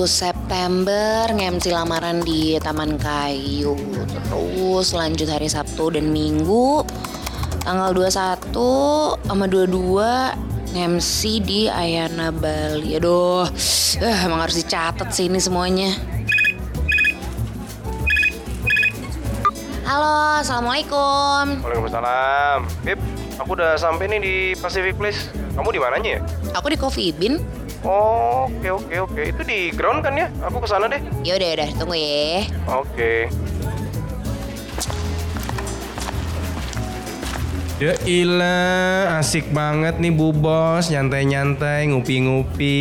Tanggal 0.00 0.16
20 0.16 0.24
September 0.32 1.28
ngemsi 1.28 1.68
lamaran 1.76 2.24
di 2.24 2.56
Taman 2.56 2.96
Kayu. 2.96 3.76
Terus 4.32 4.96
lanjut 4.96 5.28
hari 5.28 5.44
Sabtu 5.44 5.92
dan 5.92 6.08
Minggu. 6.08 6.80
Tanggal 7.60 7.92
21 7.92 9.20
sama 9.28 9.44
22 9.44 10.72
ngemsi 10.72 11.44
di 11.44 11.60
Ayana 11.68 12.32
Bali. 12.32 12.96
Aduh, 12.96 13.44
eh, 14.00 14.18
emang 14.24 14.40
harus 14.40 14.64
dicatat 14.64 15.12
sih 15.12 15.28
ini 15.28 15.36
semuanya. 15.36 15.92
Halo, 19.84 20.40
Assalamualaikum. 20.40 21.60
Waalaikumsalam. 21.60 22.58
Bib, 22.88 22.96
aku 23.36 23.52
udah 23.52 23.76
sampai 23.76 24.08
nih 24.16 24.20
di 24.24 24.34
Pacific 24.64 24.96
Place. 24.96 25.28
Kamu 25.52 25.68
di 25.68 25.76
mananya 25.76 26.10
ya? 26.16 26.20
Aku 26.56 26.72
di 26.72 26.80
Coffee 26.80 27.12
Bean. 27.12 27.36
Oh, 27.80 28.44
oke 28.52 28.68
oke 28.68 28.94
oke. 29.08 29.22
Itu 29.32 29.40
di 29.40 29.72
ground 29.72 30.04
kan 30.04 30.12
ya? 30.12 30.28
Aku 30.44 30.60
ke 30.60 30.68
sana 30.68 30.84
deh. 30.84 31.00
Ya 31.24 31.40
udah 31.40 31.48
udah, 31.56 31.68
tunggu 31.80 31.96
ya. 31.96 32.44
Oke. 32.68 33.32
Ya 37.80 37.96
ilah, 38.04 39.24
asik 39.24 39.56
banget 39.56 39.96
nih 39.96 40.12
Bu 40.12 40.36
Bos, 40.36 40.92
nyantai-nyantai, 40.92 41.88
ngupi-ngupi. 41.88 42.76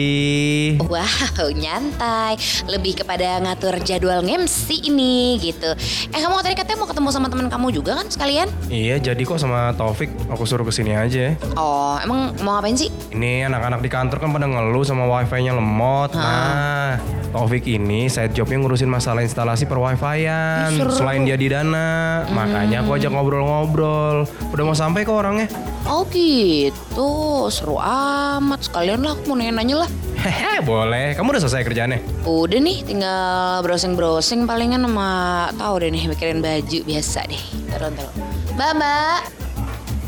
Wow, 0.84 1.56
nyantai. 1.56 2.36
Lebih 2.68 3.00
kepada 3.00 3.40
ngatur 3.40 3.80
jadwal 3.80 4.20
ngemsi 4.20 4.92
ini 4.92 5.40
gitu. 5.40 5.72
Eh, 6.12 6.20
kamu 6.20 6.44
tadi 6.44 6.52
katanya 6.52 6.84
mau 6.84 6.90
ketemu 6.92 7.10
sama 7.16 7.32
teman 7.32 7.48
kamu 7.48 7.80
juga 7.80 7.96
kan 7.96 8.12
sekalian? 8.12 8.52
Iya, 8.68 9.00
jadi 9.00 9.24
kok 9.24 9.40
sama 9.40 9.72
Taufik 9.80 10.12
aku 10.28 10.44
suruh 10.44 10.68
ke 10.68 10.76
sini 10.76 10.92
aja. 10.92 11.32
Oh, 11.56 11.96
emang 12.04 12.36
mau 12.44 12.60
ngapain 12.60 12.76
sih? 12.76 12.92
Ini 13.16 13.48
anak-anak 13.48 13.80
di 13.80 13.88
kantor 13.88 14.20
kan 14.20 14.36
pada 14.36 14.52
ngeluh 14.52 14.84
sama 14.84 15.08
wifi-nya 15.08 15.56
lemot. 15.56 16.12
Nah, 16.12 17.00
Taufik 17.32 17.64
ini 17.72 18.12
side 18.12 18.36
jobnya 18.36 18.60
ngurusin 18.60 18.92
masalah 18.92 19.24
instalasi 19.24 19.64
per 19.64 19.80
wifi-an. 19.80 20.76
Selain 20.92 21.24
dia 21.24 21.40
di 21.40 21.48
dana, 21.48 22.28
makanya 22.36 22.84
aku 22.84 23.00
ajak 23.00 23.16
ngobrol-ngobrol. 23.16 24.28
Udah 24.52 24.64
mau 24.68 24.76
sampai 24.90 25.06
kok 25.06 25.22
orangnya. 25.22 25.48
Oh 25.86 26.02
gitu, 26.10 27.46
seru 27.54 27.78
amat. 27.78 28.66
Sekalian 28.66 29.06
lah 29.06 29.14
aku 29.14 29.30
mau 29.30 29.38
nanya-nanya 29.38 29.86
lah. 29.86 29.90
Hehe, 30.20 30.66
boleh. 30.66 31.14
Kamu 31.14 31.32
udah 31.32 31.42
selesai 31.46 31.64
kerjaannya? 31.64 32.26
Udah 32.26 32.60
nih, 32.60 32.82
tinggal 32.84 33.62
browsing-browsing 33.62 34.50
palingan 34.50 34.84
sama 34.84 35.10
tahu 35.56 35.86
deh 35.86 35.94
nih 35.94 36.10
mikirin 36.10 36.42
baju 36.42 36.80
biasa 36.84 37.30
deh. 37.30 37.44
Taruh, 37.70 37.94
taruh. 37.94 38.14
Mbak, 38.58 38.72
mbak. 38.82 39.20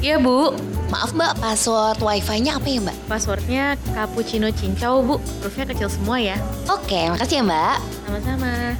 Iya 0.02 0.17
bu, 0.17 0.57
Maaf 0.91 1.13
mbak, 1.15 1.39
password 1.39 2.02
wifi-nya 2.03 2.57
apa 2.59 2.67
ya 2.67 2.81
mbak? 2.83 2.97
passwordnya 3.07 3.79
cappuccino 3.95 4.52
cincau 4.52 4.99
bu, 4.99 5.15
hurufnya 5.39 5.69
kecil 5.71 5.87
semua 5.87 6.17
ya. 6.19 6.35
Oke, 6.67 7.07
makasih 7.07 7.39
ya 7.39 7.43
mbak. 7.47 7.77
Sama-sama. 8.09 8.75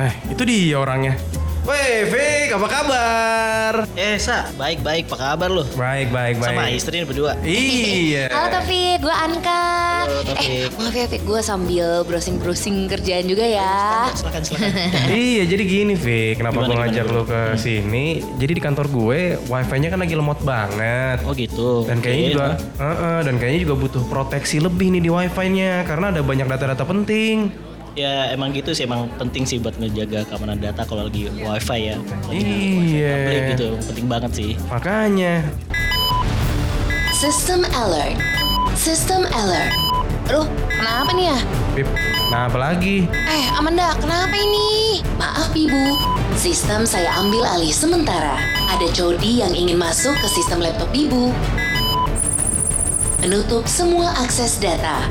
Eh, 0.00 0.14
itu 0.32 0.42
dia 0.46 0.80
orangnya. 0.80 1.18
Weh, 1.60 2.08
Fik, 2.08 2.56
apa 2.56 2.66
kabar? 2.72 3.74
Eh, 3.92 4.16
Sa, 4.16 4.48
baik-baik, 4.56 5.12
apa 5.12 5.16
kabar 5.36 5.52
lu? 5.52 5.60
Baik, 5.76 6.08
baik, 6.08 6.40
baik. 6.40 6.56
Sama 6.56 6.64
istri 6.72 7.04
berdua. 7.04 7.36
Iya. 7.44 8.32
Halo 8.32 8.48
Taufik, 8.48 9.04
gue 9.04 9.12
Anka. 9.12 9.64
Halo. 10.08 10.24
Eh, 10.40 10.72
maaf 10.80 10.96
ya 10.96 11.04
Taufik, 11.04 11.22
gue 11.28 11.40
sambil 11.44 12.00
browsing-browsing 12.08 12.88
kerjaan 12.88 13.28
juga 13.28 13.44
ya. 13.44 14.08
Silakan, 14.16 14.40
silakan. 14.40 14.72
iya, 15.12 15.44
jadi 15.44 15.62
gini, 15.68 15.94
Fik. 16.00 16.40
Kenapa 16.40 16.64
gue 16.64 16.76
ngajak 16.80 17.06
lu 17.12 17.22
ke 17.28 17.40
sini? 17.60 18.24
Jadi 18.40 18.52
di 18.56 18.62
kantor 18.64 18.86
gue, 18.88 19.20
wifi-nya 19.52 19.92
kan 19.92 20.00
lagi 20.00 20.16
lemot 20.16 20.40
banget. 20.40 21.20
Oh 21.28 21.36
gitu. 21.36 21.84
Dan 21.84 22.00
kayaknya 22.00 22.24
Oke, 22.24 22.32
juga, 22.32 22.46
nah. 22.48 22.56
Heeh, 22.80 23.18
dan 23.28 23.34
kayaknya 23.36 23.60
juga 23.68 23.74
butuh 23.76 24.02
proteksi 24.08 24.64
lebih 24.64 24.96
nih 24.96 25.02
di 25.04 25.10
wifi-nya 25.12 25.84
karena 25.84 26.08
ada 26.08 26.24
banyak 26.24 26.48
data-data 26.48 26.88
penting. 26.88 27.68
Ya 27.98 28.30
emang 28.30 28.54
gitu 28.54 28.70
sih, 28.70 28.86
emang 28.86 29.10
penting 29.18 29.42
sih 29.42 29.58
buat 29.58 29.74
ngejaga 29.74 30.22
keamanan 30.30 30.62
data 30.62 30.86
kalau 30.86 31.10
lagi 31.10 31.26
wifi 31.26 31.90
ya. 31.90 31.96
Iya. 32.30 33.14
gitu, 33.54 33.74
penting 33.90 34.06
banget 34.06 34.30
sih. 34.30 34.50
Makanya. 34.70 35.42
System 37.10 37.66
alert. 37.74 38.16
System 38.78 39.26
alert. 39.34 39.74
Aduh, 40.30 40.46
kenapa 40.70 41.10
nih 41.10 41.34
ya? 41.34 41.38
Pip, 41.74 41.88
nah 42.30 42.46
apa 42.46 42.58
lagi? 42.70 43.10
Eh, 43.10 43.46
Amanda, 43.58 43.98
kenapa 43.98 44.38
ini? 44.38 45.02
Maaf, 45.18 45.50
Ibu. 45.50 45.98
Sistem 46.38 46.86
saya 46.86 47.10
ambil 47.18 47.42
alih 47.42 47.74
sementara. 47.74 48.38
Ada 48.70 48.86
Cody 48.94 49.42
yang 49.42 49.50
ingin 49.50 49.74
masuk 49.74 50.14
ke 50.22 50.26
sistem 50.30 50.62
laptop 50.62 50.88
Ibu. 50.94 51.34
Menutup 53.20 53.66
semua 53.66 54.14
akses 54.22 54.56
data. 54.62 55.04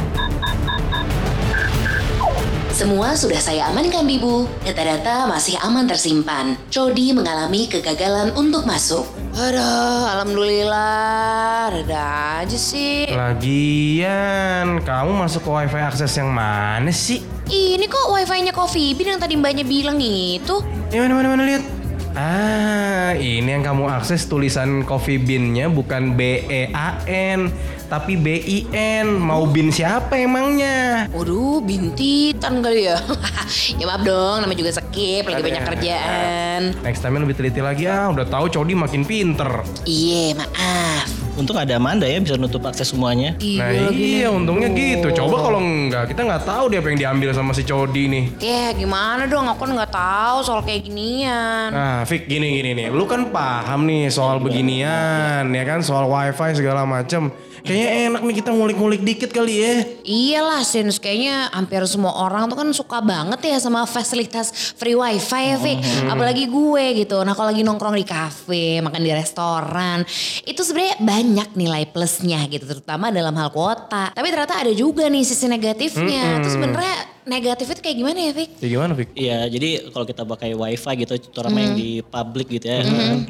Semua 2.79 3.11
sudah 3.11 3.43
saya 3.43 3.67
amankan, 3.67 4.07
Bibu. 4.07 4.47
Data-data 4.63 5.27
masih 5.27 5.59
aman 5.59 5.83
tersimpan. 5.83 6.55
Cody 6.71 7.11
mengalami 7.11 7.67
kegagalan 7.67 8.31
untuk 8.39 8.63
masuk. 8.63 9.03
Aduh, 9.35 10.07
alhamdulillah. 10.07 11.75
Ada 11.75 12.03
aja 12.39 12.55
sih. 12.55 13.03
Lagian, 13.11 14.79
kamu 14.79 15.11
masuk 15.11 15.43
ke 15.43 15.49
wifi 15.51 15.75
akses 15.75 16.15
yang 16.23 16.31
mana 16.31 16.87
sih? 16.95 17.19
Ini 17.51 17.83
kok 17.91 18.15
wifi-nya 18.15 18.55
Coffee 18.55 18.95
Bean 18.95 19.11
yang 19.11 19.19
tadi 19.19 19.35
mbaknya 19.35 19.67
bilang 19.67 19.99
itu. 19.99 20.63
Ya 20.87 21.03
mana 21.03 21.19
mana 21.19 21.35
mana 21.35 21.43
lihat. 21.43 21.63
Ah, 22.15 23.11
ini 23.19 23.59
yang 23.59 23.61
kamu 23.61 23.91
akses 23.91 24.25
tulisan 24.25 24.81
coffee 24.81 25.21
bean-nya 25.21 25.69
bukan 25.69 26.17
B 26.17 26.41
E 26.47 26.67
A 26.73 26.97
N, 27.05 27.53
tapi 27.89 28.13
B 28.15 28.37
I 28.37 28.57
N. 28.71 29.17
Mau 29.17 29.49
bin 29.49 29.73
siapa 29.73 30.13
emangnya? 30.15 31.09
Waduh, 31.11 31.59
bintitan 31.65 32.61
kali 32.61 32.85
ya. 32.87 33.01
ya 33.81 33.85
maaf 33.89 34.05
dong, 34.05 34.45
namanya 34.45 34.59
juga 34.61 34.71
skip, 34.77 35.25
lagi 35.25 35.41
banyak 35.41 35.63
kerjaan. 35.65 36.61
Next 36.85 37.01
time 37.01 37.17
lebih 37.17 37.35
teliti 37.35 37.59
lagi 37.59 37.89
ah, 37.89 38.13
udah 38.13 38.29
tahu 38.29 38.47
Cody 38.53 38.77
makin 38.77 39.01
pinter. 39.03 39.65
Iya, 39.89 40.37
maaf. 40.37 41.09
Untung 41.39 41.55
ada 41.55 41.79
Amanda 41.79 42.03
ya 42.03 42.19
bisa 42.19 42.35
nutup 42.35 42.67
akses 42.67 42.91
semuanya. 42.91 43.31
Nah 43.39 43.71
iya, 43.95 44.27
untungnya 44.27 44.67
gitu. 44.75 45.07
Coba 45.15 45.39
kalau 45.39 45.63
enggak, 45.63 46.11
kita 46.11 46.27
nggak 46.27 46.43
tahu 46.43 46.67
dia 46.67 46.83
apa 46.83 46.91
yang 46.91 46.99
diambil 46.99 47.31
sama 47.31 47.55
si 47.55 47.63
Cody 47.63 48.11
nih. 48.11 48.23
Ya 48.43 48.75
gimana 48.75 49.23
dong, 49.23 49.47
aku 49.47 49.63
kan 49.63 49.71
nggak 49.71 49.93
tahu 49.95 50.37
soal 50.43 50.59
kayak 50.67 50.91
ginian. 50.91 51.71
Nah, 51.71 52.03
Fik 52.03 52.27
gini 52.27 52.59
gini 52.59 52.75
nih, 52.75 52.87
lu 52.91 53.07
kan 53.07 53.31
paham 53.31 53.87
nih 53.87 54.11
soal 54.11 54.43
beginian, 54.43 55.47
ya 55.47 55.63
kan 55.63 55.79
soal 55.79 56.11
wifi 56.11 56.59
segala 56.59 56.83
macem. 56.83 57.31
Kayaknya 57.63 57.78
enak 57.79 58.21
nih 58.25 58.35
kita 58.43 58.51
ngulik-ngulik 58.51 59.01
dikit 59.05 59.31
kali 59.31 59.55
ya. 59.63 59.73
Iyalah, 60.03 60.63
Sins. 60.65 60.99
Kayaknya 60.99 61.53
hampir 61.53 61.83
semua 61.87 62.15
orang 62.25 62.49
tuh 62.51 62.57
kan 62.57 62.69
suka 62.75 62.99
banget 62.99 63.39
ya 63.45 63.57
sama 63.61 63.87
fasilitas 63.87 64.75
free 64.75 64.97
wifi 64.97 65.43
ya, 65.53 65.57
Fik. 65.61 65.79
Apalagi 66.11 66.49
gue 66.49 66.85
gitu. 67.05 67.21
Nah 67.23 67.37
kalau 67.37 67.53
lagi 67.53 67.61
nongkrong 67.63 67.95
di 67.95 68.05
kafe, 68.07 68.81
makan 68.83 69.01
di 69.01 69.11
restoran, 69.13 70.03
itu 70.43 70.61
sebenarnya 70.63 70.95
banyak 70.99 71.49
nilai 71.55 71.83
plusnya 71.89 72.43
gitu. 72.49 72.65
Terutama 72.65 73.13
dalam 73.13 73.35
hal 73.37 73.53
kuota. 73.53 74.11
Tapi 74.11 74.27
ternyata 74.29 74.59
ada 74.59 74.73
juga 74.73 75.07
nih 75.07 75.23
sisi 75.23 75.45
negatifnya. 75.45 76.41
Terus 76.41 76.55
sebenarnya 76.57 77.18
negatif 77.29 77.69
itu 77.69 77.79
kayak 77.79 77.97
gimana 78.01 78.17
ya, 78.19 78.31
Fik? 78.33 78.49
Ya 78.59 78.67
gimana 78.67 78.91
Fik? 78.97 79.09
Iya, 79.13 79.39
jadi 79.47 79.69
kalau 79.93 80.05
kita 80.09 80.25
pakai 80.25 80.57
wifi 80.57 80.93
gitu, 80.99 81.13
terutama 81.29 81.61
yang 81.61 81.77
di 81.77 82.01
public 82.01 82.49
gitu 82.49 82.65
ya, 82.65 82.81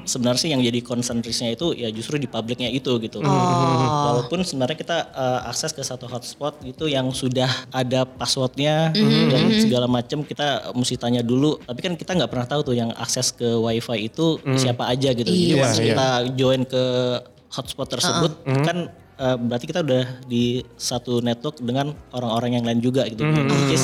sebenarnya 0.08 0.40
sih 0.40 0.50
yang 0.56 0.64
jadi 0.64 0.80
concentrisnya 0.80 1.52
itu 1.54 1.76
ya 1.76 1.92
justru 1.92 2.16
di 2.16 2.26
publiknya 2.26 2.72
itu 2.72 2.96
gitu. 2.98 3.20
Walaupun 3.20 4.42
sebenarnya 4.42 4.78
kita 4.80 4.98
eh, 5.12 5.50
akses 5.52 5.76
ke 5.76 5.84
satu 5.84 6.08
hotspot 6.08 6.64
gitu 6.64 6.88
yang 6.88 7.12
sudah 7.12 7.52
ada 7.70 8.08
passwordnya 8.08 8.96
dan 9.30 9.44
segala 9.60 9.86
macam 9.86 10.24
kita 10.24 10.72
mesti 10.72 10.96
tanya 10.96 11.20
dulu. 11.20 11.60
Tapi 11.62 11.80
kan 11.84 11.94
kita 12.00 12.16
nggak 12.16 12.32
pernah 12.32 12.48
tahu 12.48 12.62
tuh 12.64 12.76
yang 12.80 12.96
akses 12.96 13.36
ke 13.36 13.46
wifi 13.60 14.08
itu 14.08 14.40
siapa 14.56 14.88
aja 14.88 15.12
gitu. 15.12 15.28
Jadi 15.28 15.52
Iya 15.52 15.68
once 15.68 15.76
sih. 15.76 15.92
kita 15.92 16.08
join 16.40 16.64
ke 16.64 16.84
hotspot 17.50 17.88
tersebut 17.90 18.32
kan 18.64 18.78
eh, 19.20 19.36
berarti 19.38 19.66
kita 19.68 19.84
udah 19.84 20.04
di 20.26 20.64
satu 20.80 21.20
network 21.20 21.60
dengan 21.60 21.92
orang-orang 22.16 22.60
yang 22.60 22.66
lain 22.66 22.80
juga 22.80 23.04
gitu. 23.06 23.22
Which 23.28 23.76
is 23.76 23.84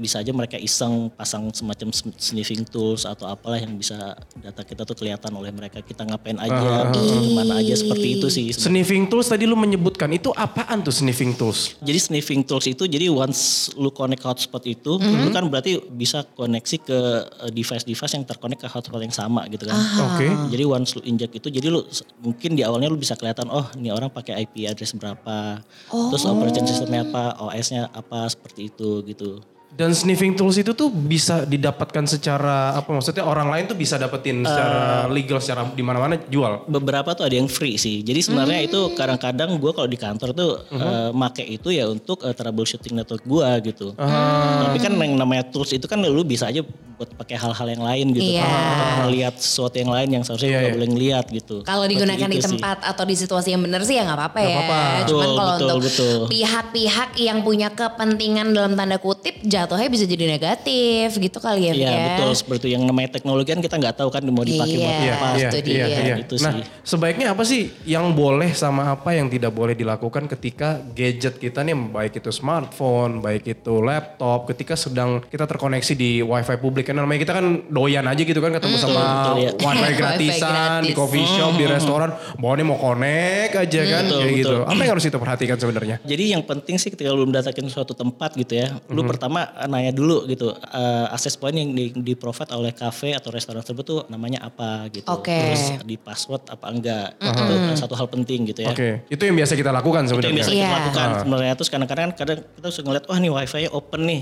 bisa 0.00 0.18
aja 0.18 0.32
mereka 0.32 0.56
iseng 0.56 1.12
pasang 1.12 1.52
semacam 1.52 1.92
sn- 1.92 2.16
sniffing 2.16 2.64
tools 2.64 3.04
atau 3.04 3.28
apalah 3.28 3.60
yang 3.60 3.76
bisa 3.76 3.94
data 4.34 4.64
kita 4.64 4.82
tuh 4.82 4.96
kelihatan 4.96 5.28
oleh 5.30 5.52
mereka 5.52 5.78
kita 5.78 6.02
ngapain 6.02 6.40
aja, 6.40 6.56
ke 6.88 7.00
mana 7.30 7.60
aja 7.60 7.76
seperti 7.76 8.16
itu 8.16 8.26
sih. 8.26 8.48
Sniffing 8.50 9.04
tools 9.06 9.28
tadi 9.28 9.44
lu 9.44 9.52
menyebutkan 9.52 10.08
itu 10.08 10.32
apaan 10.32 10.80
tuh 10.80 10.90
sniffing 10.90 11.36
tools? 11.36 11.76
Jadi 11.78 11.98
sniffing 12.00 12.40
tools 12.40 12.64
itu 12.64 12.88
jadi 12.88 13.06
once 13.06 13.68
lu 13.74 13.90
connect 13.90 14.22
hotspot 14.22 14.64
itu, 14.64 14.96
lu 14.96 15.28
kan 15.28 15.44
berarti 15.44 15.76
bisa 15.86 16.24
koneksi 16.24 16.76
ke 16.80 16.98
eh, 17.44 17.50
device-device 17.50 18.14
yang 18.14 18.24
terkonek 18.24 18.56
ke 18.56 18.66
hotspot 18.66 18.98
yang 18.98 19.12
sama 19.12 19.44
gitu 19.46 19.66
kan. 19.66 19.76
Oke. 20.08 20.26
Jadi 20.48 20.64
once 20.64 20.94
lu 20.94 21.02
injek 21.04 21.34
itu, 21.34 21.46
jadi 21.46 21.68
lu 21.68 21.84
mungkin 22.18 22.54
di 22.54 22.62
awalnya 22.62 22.88
lu 22.88 22.96
bisa 22.96 23.12
kelihatan, 23.12 23.46
oh 23.46 23.68
ini 23.76 23.90
orang 23.90 24.08
pakai 24.08 24.40
IP 24.40 24.64
address 24.64 24.94
berapa, 24.94 25.60
terus 26.08 26.24
operating 26.24 26.64
systemnya 26.64 27.04
apa, 27.04 27.36
OS-nya 27.42 27.90
apa 27.90 28.24
seperti 28.24 28.70
itu 28.70 29.02
gitu. 29.04 29.42
Dan 29.70 29.94
sniffing 29.94 30.34
tools 30.34 30.58
itu 30.58 30.74
tuh 30.74 30.90
bisa 30.90 31.46
didapatkan 31.46 32.04
secara 32.04 32.74
apa 32.74 32.90
maksudnya 32.90 33.22
orang 33.22 33.48
lain 33.48 33.64
tuh 33.70 33.78
bisa 33.78 33.96
dapetin 33.96 34.42
secara 34.42 35.06
legal 35.06 35.38
secara 35.38 35.70
di 35.70 35.80
mana-mana 35.80 36.18
jual. 36.26 36.66
beberapa 36.66 37.14
tuh 37.14 37.24
ada 37.26 37.36
yang 37.38 37.46
free 37.46 37.78
sih. 37.78 38.02
Jadi 38.02 38.20
sebenarnya 38.20 38.66
itu 38.66 38.92
kadang-kadang 38.98 39.56
gue 39.56 39.72
kalau 39.72 39.88
di 39.88 39.98
kantor 39.98 40.30
tuh 40.34 40.50
eh, 40.74 41.10
make 41.14 41.46
itu 41.46 41.70
ya 41.70 41.86
untuk 41.86 42.22
eh, 42.26 42.34
troubleshooting 42.34 42.98
network 42.98 43.22
gue 43.24 43.48
gitu. 43.72 43.94
Tapi 43.96 44.78
kan 44.82 44.92
yang 44.98 45.14
namanya 45.16 45.46
tools 45.48 45.70
itu 45.70 45.86
kan 45.86 46.02
lu 46.02 46.22
bisa 46.26 46.50
aja 46.50 46.60
buat 47.00 47.16
pakai 47.16 47.40
hal-hal 47.40 47.66
yang 47.72 47.80
lain 47.80 48.06
gitu. 48.12 48.36
Iya. 48.36 48.44
Atau 48.44 49.08
melihat 49.08 49.34
sesuatu 49.40 49.76
yang 49.80 49.88
lain 49.88 50.08
yang 50.20 50.22
seharusnya 50.22 50.52
nggak 50.52 50.64
iya. 50.68 50.76
boleh 50.76 50.88
ngeliat 50.92 51.26
gitu. 51.32 51.56
Kalau 51.64 51.88
digunakan 51.88 52.28
di 52.28 52.36
itu 52.36 52.44
sih. 52.44 52.60
tempat 52.60 52.78
atau 52.84 53.04
di 53.08 53.14
situasi 53.16 53.48
yang 53.56 53.62
benar 53.64 53.80
sih 53.88 53.96
ya 53.96 54.04
nggak 54.04 54.18
apa-apa 54.20 54.38
ya. 54.44 54.48
apa-apa. 54.52 54.78
Cuman 55.08 55.24
Betul, 55.24 55.38
kalau 55.40 55.54
untuk 55.56 55.78
betul. 55.88 56.18
pihak-pihak 56.28 57.10
yang 57.16 57.38
punya 57.40 57.68
kepentingan 57.72 58.52
dalam 58.52 58.76
tanda 58.76 59.00
kutip 59.00 59.40
jatuhnya 59.60 59.88
bisa 59.88 60.04
jadi 60.04 60.24
negatif 60.26 61.08
gitu 61.14 61.38
kali 61.38 61.60
ya. 61.62 61.72
Iya 61.72 61.86
ya? 61.86 62.04
betul 62.10 62.30
seperti 62.32 62.66
yang 62.68 62.82
namanya 62.82 63.10
teknologi 63.12 63.48
kan 63.48 63.60
kita 63.60 63.76
nggak 63.76 63.96
tahu 63.96 64.08
kan 64.08 64.22
mau 64.24 64.42
dipakai 64.42 64.76
buat 64.76 64.96
Iya. 64.96 65.14
apa. 65.14 65.28
itu 65.36 65.58
dia. 65.62 65.84
Itu 66.18 66.34
Nah, 66.38 66.52
sih. 66.52 66.62
sebaiknya 66.82 67.26
apa 67.28 67.42
sih 67.42 67.62
yang 67.84 68.12
boleh 68.12 68.50
sama 68.52 68.90
apa 68.90 69.12
yang 69.12 69.26
tidak 69.26 69.50
boleh 69.50 69.72
dilakukan 69.72 70.26
ketika 70.26 70.68
gadget 70.90 71.36
kita 71.36 71.60
nih 71.60 71.74
baik 71.74 72.16
itu 72.16 72.30
smartphone, 72.30 73.18
baik 73.18 73.44
itu 73.48 73.74
laptop, 73.78 74.46
ketika 74.46 74.74
sedang 74.74 75.20
kita 75.22 75.44
terkoneksi 75.44 75.92
di 75.92 76.20
wifi 76.20 76.56
publik 76.56 76.86
kan 76.86 76.96
namanya 76.96 77.20
kita 77.20 77.32
kan 77.34 77.46
doyan 77.66 78.04
aja 78.04 78.20
gitu 78.20 78.38
kan 78.38 78.50
ketemu 78.50 78.76
sama 78.76 79.02
betul, 79.26 79.36
ya. 79.38 79.50
wifi 79.52 79.68
Wifi 79.80 79.94
gratisan 79.96 80.50
di 80.80 80.90
gratis. 80.90 80.94
coffee 80.94 81.26
shop, 81.26 81.52
di 81.52 81.64
restoran, 81.66 82.10
bawaannya 82.36 82.64
mau 82.64 82.78
connect 82.78 83.52
aja 83.56 83.80
kan 83.82 84.04
Betul, 84.04 84.18
kayak 84.20 84.32
gitu. 84.34 84.54
betul. 84.56 84.60
Apa 84.66 84.80
yang 84.80 84.92
harus 84.92 85.04
kita 85.04 85.18
perhatikan 85.18 85.56
sebenarnya? 85.56 85.96
Jadi 86.02 86.24
yang 86.28 86.42
penting 86.42 86.76
sih 86.76 86.88
ketika 86.88 87.10
lu 87.10 87.24
mendatangkan 87.24 87.66
suatu 87.66 87.92
tempat 87.92 88.30
gitu 88.34 88.54
ya, 88.56 88.78
lu 88.86 89.02
Mhm. 89.02 89.08
pertama 89.08 89.49
nanya 89.66 89.90
dulu 89.90 90.24
gitu, 90.24 90.50
eh, 90.52 91.06
akses 91.08 91.34
point 91.34 91.52
yang 91.52 91.70
di, 91.70 91.90
di 91.90 92.12
provide 92.12 92.50
oleh 92.50 92.70
cafe 92.70 93.12
atau 93.12 93.28
restoran 93.28 93.60
tersebut 93.60 93.82
tuh 93.82 94.00
namanya 94.06 94.44
apa 94.44 94.86
gitu. 94.88 95.06
Oke. 95.06 95.32
Terus 95.32 95.62
di 95.82 95.96
password 95.96 96.48
apa 96.48 96.66
enggak, 96.66 97.06
itu 97.16 97.42
satu 97.76 97.94
hal 97.94 98.06
penting 98.06 98.46
gitu 98.46 98.62
ya. 98.62 98.70
Oke, 98.70 99.04
itu 99.06 99.22
yang 99.22 99.34
biasa 99.34 99.52
kita 99.52 99.70
lakukan 99.70 100.02
Itu 100.02 100.16
yang 100.16 100.20
sebenarnya. 100.22 100.36
biasa 100.36 100.50
kita 100.50 100.60
Iya. 100.60 100.70
lakukan 100.72 101.08
sebenarnya. 101.20 101.52
Terus 101.54 101.68
kadang-kadang 101.68 102.08
kadang 102.12 102.38
kita 102.40 102.68
suka 102.68 102.84
ngeliat, 102.86 103.04
wah 103.06 103.18
nih 103.18 103.30
wifi 103.30 103.58
nya 103.60 103.70
open 103.70 104.00
nih. 104.04 104.20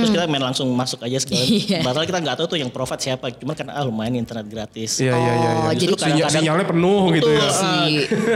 Terus 0.00 0.10
kita 0.10 0.24
main 0.26 0.42
langsung 0.42 0.66
masuk 0.70 1.00
aja 1.00 1.18
segala. 1.18 1.42
Iya. 1.42 1.78
Padahal 1.82 2.04
kita 2.04 2.18
nggak 2.20 2.36
tahu 2.36 2.46
tuh 2.46 2.58
yang 2.58 2.70
provide 2.70 3.00
siapa. 3.00 3.26
Cuman 3.32 3.54
karena 3.54 3.72
ah 3.72 3.84
lumayan 3.84 4.14
internet 4.14 4.46
gratis. 4.46 4.98
Iya, 4.98 5.12
iya, 5.12 5.32
iya. 5.34 5.48
Oh, 5.50 5.62
iya. 5.66 5.72
jadi 5.74 5.92
Sinyal- 5.92 5.98
kadang-kadang- 5.98 6.34
sinyalnya 6.36 6.66
penuh 6.66 7.02
gitu 7.12 7.28
ya. 7.28 7.38
Betul, 7.40 7.50
sih. 7.50 7.66
ah, 7.66 7.86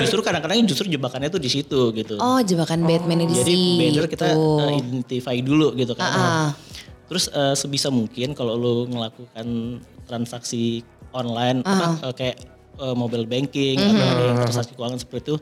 justru 0.03 0.21
kadang-kadang 0.21 0.57
justru 0.65 0.87
jebakannya 0.89 1.29
tuh 1.29 1.39
di 1.39 1.51
situ 1.51 1.81
gitu. 1.93 2.15
Oh 2.19 2.39
jebakan 2.41 2.83
Batman 2.83 3.23
di 3.23 3.35
Jadi 3.35 3.55
situ. 3.55 3.79
better 3.81 4.05
kita 4.07 4.27
uh, 4.35 4.71
identify 4.71 5.37
dulu 5.39 5.73
gitu 5.75 5.93
kan. 5.95 6.09
Ah. 6.15 6.51
Terus 7.05 7.29
uh, 7.31 7.53
sebisa 7.53 7.93
mungkin 7.93 8.33
kalau 8.33 8.57
lu 8.57 8.75
melakukan 8.89 9.79
transaksi 10.09 10.81
online 11.13 11.61
apa, 11.63 11.87
uh, 12.01 12.15
kayak 12.17 12.37
uh, 12.81 12.97
mobile 12.97 13.25
banking 13.25 13.77
Mhm. 13.77 14.01
atau 14.01 14.25
yang 14.25 14.39
transaksi 14.41 14.73
keuangan 14.75 14.99
seperti 14.99 15.31
itu, 15.31 15.37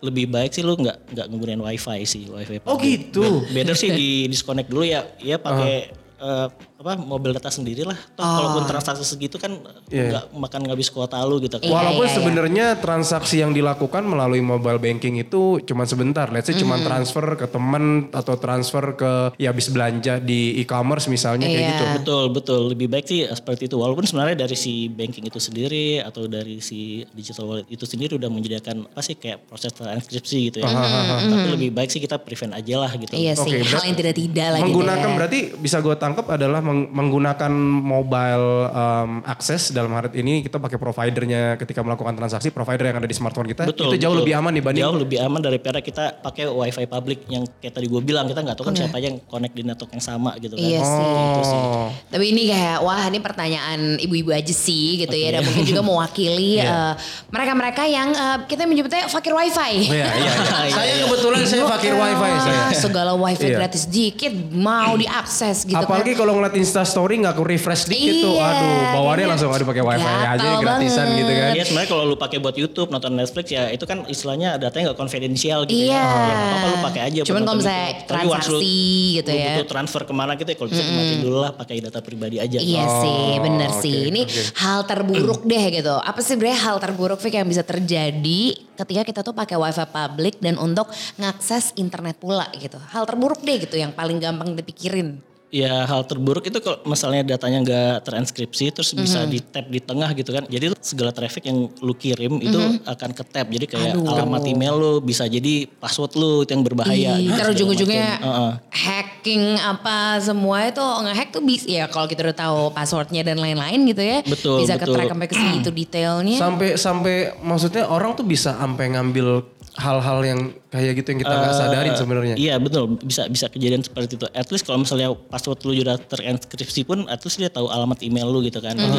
lebih 0.00 0.32
baik 0.32 0.50
sih 0.50 0.64
lu 0.64 0.74
nggak 0.76 1.12
nggak 1.12 1.26
menggunakan 1.28 1.60
wifi 1.60 2.00
sih 2.04 2.24
wifi. 2.26 2.58
Oh, 2.64 2.80
gitu? 2.80 3.44
Better 3.52 3.76
sih 3.76 3.92
di 3.92 4.08
disconnect 4.26 4.72
dulu 4.72 4.84
ya, 4.84 5.04
ya 5.20 5.36
pakai 5.36 5.92
uh, 5.92 5.99
apa 6.20 6.96
mobil 6.96 7.32
data 7.32 7.48
sendiri 7.48 7.82
lah. 7.82 7.96
Toh 8.12 8.20
Ah. 8.20 8.36
kalaupun 8.36 8.64
transaksi 8.66 9.04
segitu 9.04 9.36
kan 9.36 9.56
Iya. 9.88 10.04
nggak 10.10 10.24
makan 10.34 10.60
ngabis 10.66 10.88
kuota 10.88 11.16
lu 11.22 11.38
gitu 11.38 11.56
kan. 11.56 11.64
Walaupun 11.64 12.04
iya, 12.04 12.08
iya. 12.08 12.16
sebenarnya 12.16 12.66
transaksi 12.76 13.36
yang 13.38 13.50
dilakukan 13.50 14.02
melalui 14.02 14.40
mobile 14.40 14.76
banking 14.76 15.16
itu 15.16 15.40
cuma 15.62 15.84
sebentar. 15.84 16.28
Let's 16.28 16.46
say 16.46 16.54
cuma 16.54 16.76
transfer 16.78 17.24
ke 17.34 17.46
temen 17.46 17.84
atau 18.10 18.36
transfer 18.36 18.84
ke 18.94 19.12
ya 19.36 19.48
habis 19.48 19.68
belanja 19.68 20.16
di 20.18 20.56
e-commerce 20.58 21.06
misalnya 21.06 21.46
kayak 21.46 21.56
Iya. 21.58 21.70
gitu. 21.70 21.84
Betul 21.98 22.24
betul 22.30 22.60
lebih 22.68 22.88
baik 22.88 23.06
sih 23.06 23.24
seperti 23.26 23.66
itu 23.66 23.76
walaupun 23.76 24.04
sebenarnya 24.04 24.36
dari 24.38 24.54
si 24.54 24.72
banking 24.86 25.24
itu 25.24 25.38
sendiri 25.38 26.00
atau 26.00 26.26
dari 26.26 26.60
si 26.60 27.02
digital 27.10 27.44
wallet 27.46 27.66
itu 27.66 27.82
sendiri 27.82 28.14
udah 28.14 28.28
menyediakan 28.28 28.84
apa 28.86 29.00
sih 29.00 29.14
kayak 29.14 29.46
proses 29.46 29.72
transkripsi 29.72 30.38
gitu 30.50 30.56
ya. 30.60 30.68
Tapi 30.68 31.48
lebih 31.50 31.70
baik 31.70 31.88
sih 31.88 31.98
kita 31.98 32.16
prevent 32.16 32.52
aja 32.52 32.76
lah 32.78 32.92
gitu. 32.92 33.12
Iya 33.12 33.32
sih, 33.34 33.52
Oke, 33.54 33.64
hal 33.66 33.84
yang 33.84 33.96
tidak-tidak 33.96 34.48
lagi. 34.50 34.62
Menggunakan 34.66 35.00
deh. 35.02 35.14
berarti 35.14 35.38
bisa 35.56 35.78
gue 35.78 35.94
tangkap 36.10 36.26
adalah 36.34 36.58
meng- 36.58 36.90
menggunakan 36.90 37.52
mobile 37.80 38.48
um, 38.68 39.22
access 39.22 39.70
dalam 39.70 39.94
hari 39.94 40.10
ini 40.18 40.42
kita 40.42 40.58
pakai 40.58 40.74
providernya 40.74 41.54
ketika 41.54 41.80
melakukan 41.80 42.18
transaksi 42.18 42.50
provider 42.50 42.90
yang 42.90 42.98
ada 42.98 43.06
di 43.06 43.14
smartphone 43.14 43.46
kita 43.46 43.62
itu 43.64 43.78
jauh 43.94 43.94
betul. 43.94 44.18
lebih 44.18 44.34
aman 44.34 44.50
dibanding 44.50 44.82
jauh 44.82 44.98
lebih 44.98 45.18
aman 45.22 45.38
daripada 45.38 45.78
kita 45.78 46.18
pakai 46.18 46.50
wifi 46.50 46.84
public 46.84 47.30
yang 47.30 47.46
kayak 47.62 47.78
tadi 47.78 47.86
gue 47.86 48.00
bilang 48.00 48.26
kita 48.26 48.42
nggak 48.42 48.58
tahu 48.58 48.66
kan 48.66 48.74
siapa 48.74 48.98
aja 48.98 49.06
yang 49.06 49.18
connect 49.22 49.54
di 49.54 49.62
network 49.62 49.90
yang 49.94 50.02
sama 50.02 50.34
gitu 50.36 50.56
kan. 50.56 50.66
Iya 50.66 50.80
sih. 50.80 51.06
Itu 51.06 51.42
sih. 51.46 51.58
Oh. 51.60 51.88
Tapi 52.10 52.24
ini 52.26 52.42
kayak 52.48 52.78
wah 52.80 53.02
ini 53.06 53.18
pertanyaan 53.20 53.80
ibu-ibu 54.00 54.34
aja 54.34 54.50
sih 54.50 54.98
gitu 54.98 55.14
ya 55.14 55.38
dan 55.38 55.46
mungkin 55.46 55.62
juga 55.62 55.80
mewakili 55.80 56.50
Iya. 56.60 56.66
eh, 56.66 56.92
mereka-mereka 57.30 57.82
yang 57.86 58.08
eh, 58.10 58.38
kita 58.48 58.66
menyebutnya 58.66 59.06
fakir 59.06 59.30
wifi. 59.30 59.86
Iya, 59.86 60.08
iya, 60.18 60.32
iya. 60.42 60.70
saya 60.76 60.92
kebetulan 61.06 61.40
saya 61.46 61.64
fakir 61.68 61.94
wifi 61.94 62.30
saya. 62.42 62.62
Segala 62.74 63.12
wifi 63.14 63.46
Iya. 63.46 63.56
gratis 63.60 63.84
dikit 63.86 64.32
mau 64.50 64.96
diakses 64.96 65.62
gitu 65.62 65.76
Apalagi 65.76 65.99
kan. 65.99 65.99
Kalau 66.10 66.32
ngeliat 66.34 66.54
Insta 66.54 66.82
Story 66.82 67.14
nggak 67.16 67.32
aku 67.32 67.42
refresh 67.42 67.84
dikit 67.84 68.14
tuh, 68.20 68.34
Iya, 68.34 68.44
aduh 68.46 68.68
bawaannya 68.90 68.98
kayaknya 69.00 69.26
langsung 69.28 69.50
ada 69.50 69.64
pakai 69.64 69.82
wifi 69.82 70.04
aja 70.04 70.26
gatal 70.30 70.54
gratisan 70.58 70.96
banget. 71.00 71.18
gitu 71.18 71.32
kan. 71.32 71.50
Iya 71.50 71.62
sebenarnya 71.62 71.88
kalau 71.88 72.04
lu 72.04 72.16
pakai 72.16 72.38
buat 72.38 72.54
YouTube 72.54 72.88
nonton 72.88 73.12
Netflix 73.12 73.46
ya 73.48 73.62
itu 73.68 73.84
kan 73.84 73.98
istilahnya 74.04 74.48
datanya 74.56 74.84
nggak 74.88 74.98
konfidensial 74.98 75.60
gitu 75.64 75.86
Iya. 75.86 75.94
ya. 75.94 76.00
Ya 76.00 76.32
nggak 76.32 76.46
apa-apa 76.46 76.66
lu 76.66 76.78
pakai 76.82 77.00
aja. 77.02 77.20
Cuman 77.22 77.42
kalau 77.42 77.56
misalnya 77.56 77.86
lu- 77.86 78.06
transaksi 78.06 78.76
gitu 79.14 79.28
lu 79.28 79.36
ya. 79.36 79.46
butuh 79.52 79.66
transfer 79.68 80.02
ke 80.02 80.12
mana 80.12 80.32
gitu 80.34 80.48
ya 80.48 80.56
kalau 80.56 80.68
bisa 80.68 80.82
dimatiin 80.82 81.20
dulu 81.20 81.38
lah 81.38 81.52
pakai 81.52 81.76
data 81.78 82.00
pribadi 82.00 82.36
aja. 82.36 82.58
Iya 82.58 82.84
sih, 83.00 83.22
bener 83.38 83.70
oke, 83.70 83.80
sih. 83.80 83.96
Ini 84.06 84.20
oke. 84.22 84.42
hal 84.56 84.80
terburuk 84.84 85.40
deh 85.42 85.64
gitu. 85.72 85.94
Apa 85.96 86.18
sih 86.18 86.32
sebenarnya 86.32 86.60
hal 86.62 86.76
terburuk 86.78 87.18
Fik 87.18 87.34
yang 87.34 87.44
bisa 87.44 87.60
terjadi 87.60 88.42
ketika 88.74 89.02
kita 89.02 89.20
tuh 89.20 89.32
pakai 89.32 89.56
wifi 89.56 89.84
publik 89.84 90.34
dan 90.38 90.56
untuk 90.56 90.88
ngakses 91.14 91.74
internet 91.74 92.16
pula 92.16 92.48
gitu. 92.54 92.80
Hal 92.86 93.04
terburuk 93.04 93.40
deh 93.40 93.58
gitu 93.58 93.74
yang 93.74 93.90
paling 93.90 94.16
gampang 94.16 94.54
dipikirin. 94.54 95.20
Ya 95.50 95.82
hal 95.82 96.06
terburuk 96.06 96.46
itu 96.46 96.62
kalau 96.62 96.78
misalnya 96.86 97.34
datanya 97.34 97.58
nggak 97.66 97.94
transkripsi 98.06 98.70
terus 98.70 98.94
bisa 98.94 99.26
di 99.26 99.42
tap 99.42 99.66
di 99.66 99.82
tengah 99.82 100.14
gitu 100.14 100.30
kan. 100.30 100.46
Jadi 100.46 100.70
segala 100.78 101.10
traffic 101.10 101.50
yang 101.50 101.66
lu 101.82 101.94
kirim 101.94 102.38
itu 102.38 102.58
akan 102.86 103.10
ke 103.10 103.22
tap. 103.26 103.50
Jadi 103.50 103.66
kayak 103.66 103.98
Aduh. 103.98 104.06
alamat 104.06 104.46
email 104.46 104.78
lu 104.78 104.92
bisa 105.02 105.26
jadi 105.26 105.66
password 105.66 106.12
lu 106.14 106.32
itu 106.46 106.54
yang 106.54 106.62
berbahaya. 106.62 107.18
Ih, 107.18 107.26
gitu, 107.26 107.34
segala 107.34 107.50
ujung-ujungnya. 107.50 108.08
Heeh. 108.22 108.52
hacking 108.70 109.44
apa 109.60 110.22
semua 110.22 110.70
itu 110.70 110.80
ngehack 110.80 111.28
tuh 111.34 111.42
bisa 111.44 111.66
ya 111.68 111.84
kalau 111.90 112.06
kita 112.08 112.30
udah 112.30 112.38
tahu 112.38 112.60
passwordnya 112.72 113.26
dan 113.26 113.42
lain-lain 113.42 113.80
gitu 113.90 114.00
ya. 114.00 114.18
Betul, 114.22 114.62
Bisa 114.62 114.78
betul. 114.78 114.94
ke-track 114.94 115.10
sampai 115.10 115.28
ke 115.28 115.34
situ 115.36 115.70
detailnya. 115.74 116.36
Sampai 116.38 116.68
sampai 116.78 117.14
maksudnya 117.42 117.84
orang 117.90 118.14
tuh 118.14 118.24
bisa 118.24 118.54
sampai 118.54 118.94
ngambil 118.94 119.42
hal-hal 119.78 120.18
yang 120.26 120.40
kayak 120.72 120.98
gitu 120.98 121.14
yang 121.14 121.20
kita 121.22 121.34
nggak 121.34 121.54
sadarin 121.54 121.94
sebenarnya. 121.94 122.34
Iya 122.34 122.58
betul 122.58 122.98
bisa 122.98 123.30
bisa 123.30 123.46
kejadian 123.46 123.86
seperti 123.86 124.18
itu. 124.18 124.26
At 124.34 124.50
least 124.50 124.66
kalau 124.66 124.82
misalnya 124.82 125.14
password 125.30 125.62
lu 125.62 125.72
sudah 125.78 125.96
terinskripsi 125.98 126.82
pun, 126.82 127.06
at 127.06 127.22
least 127.22 127.38
dia 127.38 127.50
tahu 127.52 127.70
alamat 127.70 128.02
email 128.02 128.26
lu 128.26 128.42
gitu 128.42 128.58
kan. 128.58 128.74
Jadi 128.74 128.98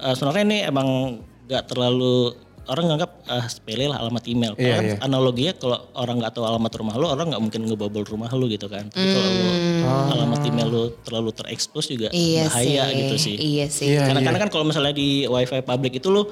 eh, 0.00 0.14
sebenarnya 0.16 0.44
ini 0.48 0.58
emang 0.64 0.88
nggak 1.48 1.64
terlalu 1.68 2.32
orang 2.68 2.84
nganggap 2.92 3.10
ah, 3.32 3.46
sepele 3.48 3.88
lah 3.88 3.98
alamat 4.00 4.24
email. 4.28 4.52
Iya, 4.60 4.76
Karena 4.76 4.92
iya. 4.92 4.96
analoginya 5.00 5.52
kalau 5.56 5.78
orang 5.96 6.16
nggak 6.20 6.32
tahu 6.36 6.44
alamat 6.44 6.72
rumah 6.76 6.94
lu, 7.00 7.06
orang 7.08 7.26
nggak 7.32 7.42
mungkin 7.42 7.60
ngebobol 7.64 8.04
rumah 8.04 8.28
lu 8.36 8.46
gitu 8.52 8.68
kan. 8.68 8.92
Tapi 8.92 9.08
kalau 9.08 9.30
lu, 9.32 9.48
alamat 9.88 10.40
email 10.44 10.68
lu 10.68 10.84
terlalu 11.02 11.30
terekspos 11.32 11.88
juga 11.88 12.12
iya 12.12 12.44
bahaya 12.46 12.92
sih. 12.92 12.96
gitu 13.00 13.14
sih. 13.16 13.36
Iya 13.40 13.66
sih. 13.72 13.86
Iya, 13.96 14.12
Karena 14.12 14.20
iya. 14.20 14.28
kadang 14.28 14.40
kan 14.48 14.50
kalau 14.52 14.64
misalnya 14.68 14.92
di 14.92 15.24
wifi 15.24 15.60
public 15.64 15.92
itu 15.96 16.08
lu 16.12 16.28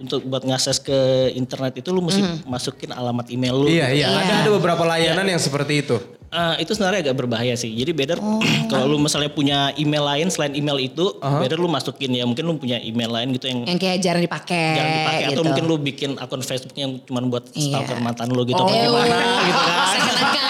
untuk 0.00 0.24
buat 0.24 0.42
ngakses 0.42 0.80
ke 0.80 0.98
internet 1.32 1.76
itu 1.76 1.92
lu 1.92 2.00
mesti 2.00 2.20
masukin 2.44 2.90
alamat 2.90 3.28
email 3.28 3.54
lu. 3.54 3.68
Iya, 3.68 3.92
gitu. 3.92 4.00
iya. 4.00 4.08
Ada 4.10 4.34
ada 4.42 4.50
beberapa 4.50 4.82
layanan 4.82 5.26
yang 5.26 5.38
seperti 5.38 5.84
itu. 5.84 5.96
Ah, 6.30 6.54
itu 6.56 6.70
sebenarnya 6.70 7.10
agak 7.10 7.16
berbahaya 7.18 7.54
sih. 7.54 7.68
Jadi 7.68 7.90
better 7.90 8.16
Oh. 8.16 8.38
kalau 8.70 8.86
lu 8.86 8.96
misalnya 8.96 9.28
punya 9.28 9.74
email 9.74 10.06
lain 10.06 10.30
selain 10.30 10.54
email 10.54 10.78
itu, 10.78 11.10
better 11.20 11.58
lu 11.58 11.66
masukin 11.66 12.10
ya. 12.10 12.22
Mungkin 12.22 12.42
lu 12.42 12.54
punya 12.54 12.78
email 12.78 13.10
lain 13.10 13.34
gitu 13.34 13.46
yang 13.46 13.66
Yang 13.66 13.78
kayak 13.78 13.98
jarang 14.00 14.22
dipakai. 14.22 14.66
jarang 14.72 14.94
dipakai 14.96 15.20
gitu. 15.20 15.32
atau 15.34 15.42
mungkin 15.44 15.64
lu 15.66 15.76
bikin 15.76 16.10
akun 16.16 16.40
Facebook 16.40 16.74
yang 16.74 17.02
cuma 17.02 17.18
buat 17.24 17.50
Iya. 17.50 17.82
stalker 17.82 17.98
mantan 17.98 18.30
lu 18.30 18.46
gitu 18.46 18.56
Oh, 18.56 18.64
apa 18.64 18.78
gimana 18.78 19.16
gitu 19.42 19.60
kan. 19.60 19.78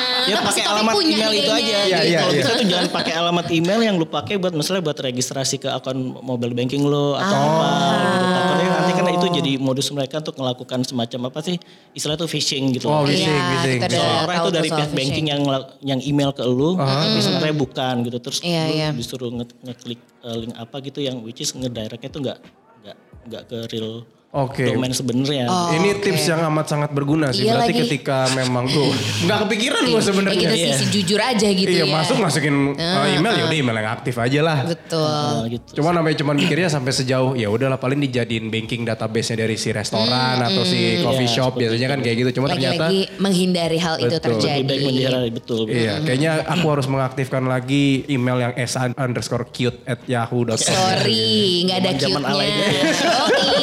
Ya 0.31 0.39
pakai 0.41 0.63
alamat 0.63 0.93
punya 0.93 1.11
email 1.13 1.33
itu 1.35 1.51
aja. 1.51 1.61
Iya, 1.61 1.79
Jadi 1.93 2.07
iya, 2.07 2.19
kalau 2.21 2.33
bisa 2.33 2.51
tuh 2.53 2.67
jangan 2.67 2.89
pakai 2.89 3.13
alamat 3.13 3.47
email 3.51 3.81
yang 3.81 3.95
lu 3.95 4.07
pakai 4.07 4.35
buat 4.37 4.53
misalnya 4.53 4.83
buat 4.83 4.97
registrasi 4.97 5.57
ke 5.57 5.69
akun 5.69 5.99
mobile 6.17 6.53
banking 6.53 6.83
lu 6.83 7.13
atau 7.13 7.35
Ah. 7.35 7.43
apa. 7.43 7.69
Gitu. 8.01 8.27
Takutnya 8.31 8.67
nanti 8.71 8.93
kan 8.93 9.05
itu 9.11 9.27
jadi 9.35 9.53
modus 9.57 9.87
mereka 9.91 10.15
untuk 10.19 10.37
melakukan 10.37 10.79
semacam 10.83 11.21
apa 11.27 11.39
sih? 11.41 11.57
Istilah 11.91 12.15
tuh 12.15 12.27
phishing 12.27 12.71
gitu. 12.73 12.87
Oh, 12.87 13.03
phishing, 13.03 13.27
Iya, 13.27 13.45
phishing. 13.59 13.81
seorang 13.91 14.37
itu 14.39 14.51
dari 14.51 14.69
pihak 14.69 14.91
banking 14.91 15.27
yang 15.29 15.43
yang 15.81 16.01
email 16.01 16.31
ke 16.31 16.43
lu, 16.43 16.75
tapi 16.75 17.19
sebenarnya 17.19 17.57
bukan 17.57 17.95
gitu. 18.03 18.19
Terus 18.21 18.39
Iya, 18.41 18.63
lu 18.63 18.73
iya. 18.73 18.89
disuruh 18.93 19.31
nge- 19.33 19.59
ngeklik 19.63 20.01
uh, 20.21 20.37
link 20.37 20.55
apa 20.55 20.77
gitu 20.81 21.01
yang 21.01 21.21
which 21.21 21.41
is 21.41 21.51
ngedirectnya 21.51 22.09
tuh 22.09 22.21
nggak 22.21 22.39
nggak 22.81 22.97
nggak 23.27 23.43
ke 23.47 23.59
real 23.69 24.07
Oke. 24.31 24.63
domain 24.65 24.95
sebenarnya. 24.95 25.45
Oh, 25.45 25.75
Ini 25.75 25.91
oke. 25.91 26.07
tips 26.07 26.23
yang 26.25 26.47
amat 26.47 26.67
sangat 26.69 26.91
berguna 26.91 27.35
sih. 27.35 27.43
Iya 27.43 27.59
Berarti 27.59 27.73
lagi. 27.73 27.83
ketika 27.85 28.19
memang 28.33 28.63
gue 28.65 28.95
nggak 29.27 29.39
kepikiran 29.43 29.83
gue 29.83 29.91
Ya 29.93 30.07
sebenarnya. 30.07 30.39
kita 30.41 30.55
sisi 30.71 30.85
jujur 30.89 31.19
aja 31.19 31.49
gitu 31.51 31.67
Iya 31.69 31.83
ya. 31.83 31.91
masuk 31.91 32.17
masukin 32.17 32.55
uh, 32.73 33.11
email 33.11 33.35
ya 33.35 33.45
udah 33.45 33.59
email 33.59 33.77
yang 33.77 33.91
aktif 33.91 34.15
aja 34.17 34.41
lah. 34.41 34.59
Betul. 34.65 35.03
Nah, 35.03 35.51
gitu. 35.51 35.69
Cuma 35.75 35.91
sampai 35.91 36.15
cuman 36.15 36.35
mikirnya 36.37 36.69
sampai 36.69 36.93
sejauh 36.93 37.35
ya 37.35 37.51
udahlah 37.51 37.75
paling 37.77 37.99
dijadiin 38.01 38.47
banking 38.49 38.87
database-nya 38.87 39.35
dari 39.41 39.59
si 39.59 39.71
restoran 39.71 40.07
atau 40.39 40.63
si 40.63 40.79
coffee 41.01 41.27
Iya, 41.27 41.35
shop 41.37 41.53
biasanya 41.57 41.89
kan 41.89 41.99
kayak 41.99 42.17
gitu. 42.21 42.31
Cuma 42.39 42.47
ternyata 42.49 42.87
Lagi-lagi 42.87 43.19
menghindari 43.19 43.79
hal 43.79 43.99
itu 43.99 44.15
Betul. 44.15 44.27
terjadi. 44.39 44.63
Lebih 44.63 44.71
baik 44.71 44.81
menghindari 44.87 45.31
betul. 45.33 45.59
Iya, 45.67 45.95
kayaknya 46.01 46.31
aku 46.47 46.67
harus 46.71 46.87
mengaktifkan 46.87 47.43
lagi 47.45 48.07
email 48.07 48.39
yang 48.41 48.53
esa 48.55 48.95
underscore 48.95 49.51
cute 49.51 49.83
at 49.85 49.99
yahoo.com. 50.07 50.55
Sorry, 50.55 51.67
nggak 51.67 51.79
ada 51.79 51.91
cute-nya. 51.93 52.31
gitu 52.31 52.71
ya. 52.71 52.83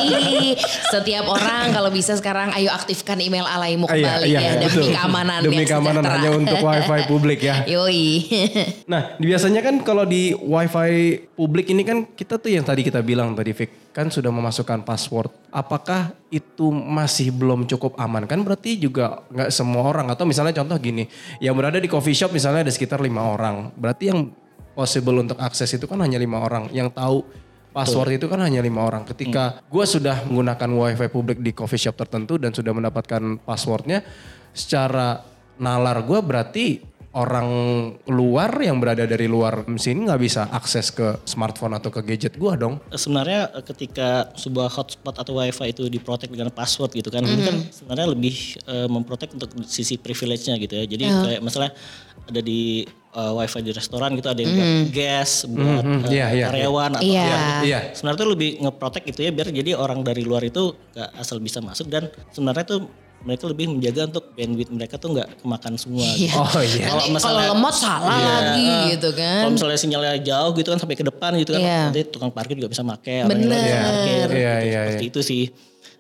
Yoi. 0.08 0.57
Setiap 0.92 1.26
orang 1.30 1.72
kalau 1.72 1.90
bisa 1.94 2.16
sekarang 2.18 2.54
ayo 2.56 2.74
aktifkan 2.74 3.20
email 3.22 3.46
alaimu 3.46 3.86
iya, 3.88 3.94
kembali 3.94 4.28
iya, 4.28 4.40
ya 4.40 4.52
demi 4.58 4.68
betul. 4.74 4.92
keamanan 4.94 5.40
Demi 5.44 5.64
keamanan 5.64 6.04
sejahtera. 6.04 6.16
hanya 6.18 6.30
untuk 6.34 6.58
wifi 6.62 7.02
publik 7.08 7.40
ya. 7.44 7.56
Yoi. 7.66 8.06
Nah, 8.88 9.20
biasanya 9.20 9.60
kan 9.60 9.84
kalau 9.84 10.08
di 10.08 10.32
wifi 10.32 11.28
publik 11.36 11.68
ini 11.70 11.84
kan 11.84 12.08
kita 12.08 12.40
tuh 12.40 12.50
yang 12.50 12.64
tadi 12.64 12.88
kita 12.88 13.04
bilang 13.04 13.36
tadi 13.36 13.52
Vic, 13.52 13.92
kan 13.92 14.08
sudah 14.08 14.32
memasukkan 14.32 14.88
password. 14.88 15.30
Apakah 15.52 16.16
itu 16.32 16.72
masih 16.72 17.36
belum 17.36 17.68
cukup 17.68 18.00
aman? 18.00 18.24
Kan 18.24 18.48
berarti 18.48 18.80
juga 18.80 19.22
nggak 19.28 19.50
semua 19.52 19.84
orang 19.92 20.08
atau 20.14 20.24
misalnya 20.24 20.56
contoh 20.56 20.80
gini, 20.80 21.10
yang 21.44 21.54
berada 21.58 21.82
di 21.82 21.92
coffee 21.92 22.16
shop 22.16 22.32
misalnya 22.32 22.64
ada 22.68 22.72
sekitar 22.72 23.04
lima 23.04 23.28
orang. 23.28 23.76
Berarti 23.76 24.14
yang 24.14 24.32
possible 24.78 25.18
untuk 25.18 25.42
akses 25.42 25.74
itu 25.74 25.90
kan 25.90 25.98
hanya 26.06 26.22
lima 26.22 26.38
orang. 26.38 26.70
Yang 26.70 26.94
tahu 26.94 27.18
password 27.72 28.20
itu 28.20 28.26
kan 28.28 28.40
hanya 28.42 28.64
lima 28.64 28.84
orang. 28.84 29.04
Ketika 29.08 29.64
gue 29.68 29.86
sudah 29.86 30.26
menggunakan 30.28 30.70
wifi 30.70 31.08
publik 31.12 31.40
di 31.42 31.52
coffee 31.54 31.80
shop 31.80 31.96
tertentu 32.00 32.40
dan 32.42 32.52
sudah 32.56 32.74
mendapatkan 32.74 33.42
passwordnya, 33.44 34.02
secara 34.54 35.22
nalar 35.58 36.06
gue 36.06 36.20
berarti 36.22 36.66
orang 37.18 37.50
luar 38.14 38.54
yang 38.62 38.78
berada 38.78 39.10
dari 39.10 39.26
luar 39.26 39.66
sini 39.80 40.06
nggak 40.06 40.22
bisa 40.22 40.42
akses 40.54 40.94
ke 40.94 41.18
smartphone 41.26 41.74
atau 41.74 41.90
ke 41.90 42.06
gadget 42.06 42.38
gua 42.38 42.54
dong. 42.54 42.78
sebenarnya 42.94 43.50
eh, 43.58 43.66
ketika 43.66 44.30
sebuah 44.38 44.70
hotspot 44.70 45.18
atau 45.18 45.42
wifi 45.42 45.74
itu 45.74 45.90
diprotek 45.90 46.30
dengan 46.30 46.54
password 46.54 46.94
gitu 46.94 47.10
kan, 47.10 47.26
ini 47.26 47.42
kan 47.42 47.58
sebenarnya 47.74 48.08
lebih 48.14 48.62
eh, 48.70 48.86
memprotek 48.86 49.34
untuk 49.34 49.50
sisi 49.66 49.98
privilege-nya 49.98 50.62
gitu 50.62 50.78
ya. 50.78 50.86
Jadi 50.86 51.04
kayak 51.10 51.42
misalnya 51.42 51.72
ada 52.30 52.42
di 52.44 52.86
eh, 53.18 53.32
wifi 53.34 53.60
di 53.60 53.72
restoran 53.72 54.14
gitu 54.14 54.30
ada 54.30 54.38
yang 54.38 54.54
buat 54.54 54.94
guest, 54.94 55.50
buat 55.50 55.82
Mhm, 55.82 56.06
eh, 56.06 56.12
iya, 56.14 56.26
iya, 56.32 56.46
karyawan 56.48 56.92
atau 56.94 57.04
Iya. 57.04 57.26
apa. 57.26 57.62
Iya. 57.64 57.80
Sebenarnya 57.92 58.20
tuh 58.20 58.30
lebih 58.30 58.50
ngeprotek 58.62 59.04
itu 59.06 59.20
ya 59.20 59.32
biar 59.34 59.48
jadi 59.50 59.72
orang 59.74 60.00
dari 60.02 60.22
luar 60.22 60.44
itu 60.44 60.64
gak 60.94 61.10
asal 61.18 61.38
bisa 61.38 61.58
masuk 61.58 61.90
dan 61.90 62.06
sebenarnya 62.30 62.64
tuh 62.64 62.80
mereka 63.18 63.50
lebih 63.50 63.66
menjaga 63.68 64.06
untuk 64.08 64.30
bandwidth 64.32 64.70
mereka 64.70 64.96
tuh 64.96 65.10
nggak 65.12 65.42
kemakan 65.42 65.74
semua. 65.76 66.06
Iya. 66.06 66.30
gitu. 66.30 66.38
Oh 66.38 66.62
iya. 66.62 66.86
Kalau 66.86 67.02
Nanti 67.02 67.10
Kalau 67.10 67.14
misalnya- 67.18 67.50
lemot 67.50 67.76
salah 67.76 68.14
Iya. 68.14 68.30
lagi 68.30 68.70
gitu 68.94 69.10
kan. 69.12 69.40
Kalau 69.42 69.54
misalnya 69.58 69.80
sinyalnya 69.82 70.14
jauh 70.22 70.52
gitu 70.54 70.68
kan 70.70 70.78
sampai 70.78 70.96
ke 70.96 71.04
depan 71.04 71.32
gitu 71.36 71.52
kan, 71.52 71.62
Iya. 71.66 71.80
nanti 71.90 72.02
tukang 72.06 72.30
parkir 72.30 72.54
juga 72.54 72.70
bisa 72.70 72.86
make. 72.86 73.02
orang 73.18 73.34
Bener. 73.34 73.50
lagi 73.50 73.74
parkir, 73.74 74.28
Iya, 74.30 74.54
gitu. 74.54 74.68
iya, 74.70 74.82
seperti 74.86 75.02
iya. 75.02 75.12
itu 75.12 75.20
sih. 75.22 75.44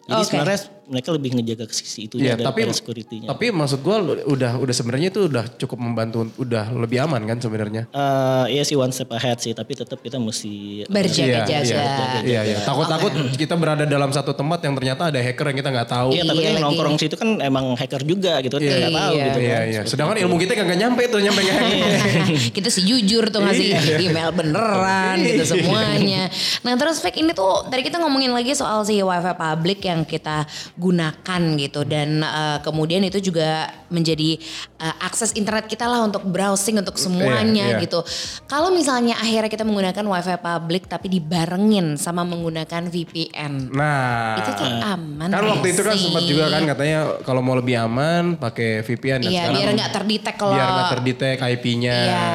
Jadi 0.07 0.13
Oke. 0.13 0.27
sebenarnya 0.29 0.59
mereka 0.87 1.11
lebih 1.11 1.29
ngejaga 1.33 1.65
ke 1.65 1.73
sisi 1.73 2.07
itu 2.07 2.15
Iya, 2.17 2.33
ya 2.33 2.43
tapi 2.43 2.63
daripada 2.63 2.73
security-nya. 2.73 3.27
tapi 3.27 3.45
maksud 3.49 3.79
gua 3.79 3.97
lu- 3.97 4.23
udah 4.25 4.55
udah 4.55 4.73
sebenarnya 4.73 5.07
itu 5.09 5.27
udah 5.27 5.45
cukup 5.53 5.77
membantu 5.77 6.17
udah 6.37 6.71
lebih 6.73 6.99
aman 7.01 7.21
kan 7.25 7.37
sebenarnya. 7.37 7.85
Eh, 7.87 8.45
iya 8.49 8.63
sih 8.63 8.73
one 8.73 8.89
step 8.89 9.11
ahead 9.11 9.37
sih, 9.37 9.51
tapi 9.51 9.73
tetap 9.73 9.99
kita 9.99 10.17
mesti 10.17 10.83
Berjaga-jaga. 10.87 11.59
Iya, 11.59 12.23
iya, 12.23 12.41
iya. 12.45 12.57
Takut-takut 12.61 13.11
kita 13.33 13.53
berada 13.53 13.83
dalam 13.83 14.09
satu 14.09 14.31
tempat 14.31 14.59
yang 14.59 14.73
ternyata 14.73 15.07
ada 15.07 15.19
hacker 15.19 15.45
yang 15.45 15.57
kita 15.57 15.69
nggak 15.69 15.89
tahu. 15.89 16.09
Iya, 16.09 16.23
tapi 16.23 16.37
Iya 16.37 16.49
yang 16.49 16.63
nongkrong 16.63 16.95
situ 16.97 17.15
kan 17.15 17.29
emang 17.39 17.65
hacker 17.73 18.01
juga 18.01 18.39
gitu 18.39 18.55
kan, 18.55 18.63
kita 18.63 18.77
nggak 18.79 18.95
tahu 18.97 19.13
Iya. 19.13 19.25
gitu 19.25 19.39
Iya, 19.39 19.51
kan. 19.53 19.65
iya. 19.67 19.81
Sedangkan 19.83 20.15
ilmu 20.17 20.35
kita 20.37 20.53
kagak 20.53 20.77
nyampe 20.77 21.03
tuh, 21.05 21.19
nyampe 21.19 21.41
ke 21.41 21.51
hacker. 21.51 21.89
kita 22.57 22.67
sih 22.69 22.83
jujur 22.83 23.27
tuh 23.27 23.41
ngasih 23.41 23.65
Iya. 23.67 23.97
email 24.01 24.29
beneran 24.31 25.15
gitu 25.21 25.43
semuanya. 25.49 26.31
Nah 26.61 26.73
terus 26.75 26.97
Fake 26.97 27.17
ini 27.17 27.31
tuh 27.31 27.65
tadi 27.65 27.81
kita 27.81 27.97
ngomongin 27.97 28.31
lagi 28.31 28.53
soal 28.53 28.81
si 28.81 28.97
wifi 28.97 29.33
public 29.33 29.79
yang 29.81 30.01
kita 30.01 30.47
gunakan 30.77 31.41
gitu 31.57 31.81
dan 31.83 32.21
uh, 32.21 32.61
kemudian 32.61 33.01
itu 33.01 33.17
juga 33.17 33.73
menjadi 33.89 34.37
uh, 34.77 34.95
akses 35.01 35.33
internet 35.33 35.65
kita 35.65 35.89
lah 35.89 36.05
untuk 36.05 36.21
browsing 36.29 36.77
untuk 36.77 37.01
semuanya 37.01 37.65
Iya, 37.67 37.75
iya. 37.77 37.83
gitu. 37.83 37.99
Kalau 38.45 38.69
misalnya 38.69 39.17
akhirnya 39.17 39.49
kita 39.49 39.65
menggunakan 39.65 40.05
wifi 40.05 40.37
public 40.37 40.85
tapi 40.85 41.09
dibarengin 41.09 41.97
sama 41.97 42.21
menggunakan 42.21 42.87
VPN. 42.93 43.73
Nah, 43.73 44.37
Itu 44.37 44.51
tuh 44.53 44.69
aman 44.69 45.29
kan 45.33 45.43
waktu 45.43 45.67
itu 45.73 45.81
kan 45.81 45.95
sempat 45.97 46.23
juga 46.29 46.45
kan 46.53 46.61
katanya 46.69 46.99
kalau 47.25 47.41
mau 47.41 47.57
lebih 47.57 47.75
aman 47.81 48.37
pakai 48.37 48.85
VPN 48.85 49.25
dan 49.25 49.31
Iya 49.33 49.41
sekarang 49.49 49.57
biar 49.57 49.69
nggak 49.73 49.91
terdetek 49.97 50.35
kalau 50.37 50.53
biar 50.53 50.67
nggak 50.69 50.91
terdetek 50.93 51.37
IP-nya. 51.41 51.97
Iya. 51.97 52.27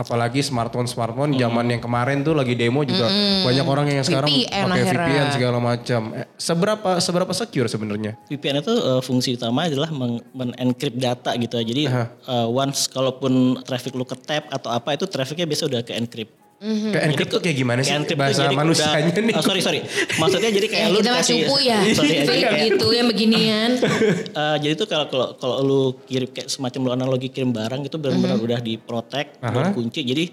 Apalagi 0.00 0.40
smartphone 0.40 0.88
smartphone 0.88 1.36
zaman 1.36 1.68
yang 1.68 1.82
kemarin 1.84 2.24
tuh 2.24 2.32
lagi 2.32 2.56
demo 2.56 2.80
juga 2.88 3.12
banyak 3.44 3.66
orang 3.68 3.86
yang 3.92 4.00
sekarang 4.00 4.32
VPN 4.32 4.64
pakai 4.64 4.80
akhirnya. 4.80 5.04
VPN 5.04 5.26
segala 5.36 5.58
macam. 5.60 6.00
Eh, 6.16 6.26
seberapa 6.40 6.90
seberapa 7.04 7.32
secure 7.36 7.68
sebenarnya? 7.68 8.16
VPN 8.32 8.64
itu 8.64 8.72
eh, 8.72 9.00
fungsi 9.04 9.36
utama 9.36 9.68
adalah 9.68 9.92
men-encrypt 10.32 10.96
data 10.96 11.36
gitu 11.36 11.60
ya. 11.60 11.64
Jadi 11.68 11.82
eh, 11.92 12.48
once 12.48 12.88
kalaupun 12.88 13.60
traffic 13.60 13.92
lu 13.92 14.08
ke 14.08 14.16
tap 14.16 14.48
atau 14.48 14.72
apa 14.72 14.96
itu 14.96 15.04
trafficnya 15.04 15.44
biasa 15.44 15.68
udah 15.68 15.84
ke 15.84 15.92
encrypt. 15.92 16.39
Mhm. 16.60 16.92
Kayak 16.92 17.04
encrypt 17.06 17.30
tuh 17.30 17.40
kayak 17.40 17.56
gimana 17.56 17.80
sih 17.80 17.96
tuh 17.96 18.14
bahasa 18.14 18.44
jadi 18.44 18.52
manusianya 18.54 19.08
udah- 19.10 19.24
nih? 19.24 19.34
oh, 19.34 19.42
sorry 19.42 19.60
sorry. 19.60 19.80
Maksudnya 20.14 20.50
jadi 20.52 20.66
kayak 20.68 20.84
Eh, 20.84 20.90
lu 20.90 20.98
kita 20.98 21.10
masih 21.10 21.16
dikasih- 21.16 21.40
cupu 21.42 21.56
ya. 21.58 21.78
sorry, 21.90 22.08
jadi 22.10 22.26
Kayak 22.26 22.42
kayak- 22.46 22.68
gitu 22.70 22.86
yang 22.90 23.06
beginian. 23.08 23.70
Eh, 24.40 24.56
jadi 24.60 24.72
tuh 24.74 24.86
kalau 24.86 25.06
kalau 25.06 25.26
kalau 25.34 25.56
lu 25.60 25.80
kirim 26.04 26.28
kayak 26.28 26.46
semacam 26.46 26.80
lu 26.82 26.90
analogi 26.92 27.28
kirim 27.28 27.50
barang 27.50 27.80
itu 27.82 27.96
benar-benar 27.96 28.36
Mhm. 28.36 28.44
udah 28.44 28.58
diprotek, 28.60 29.26
udah 29.38 29.72
kunci. 29.72 30.00
Jadi 30.02 30.24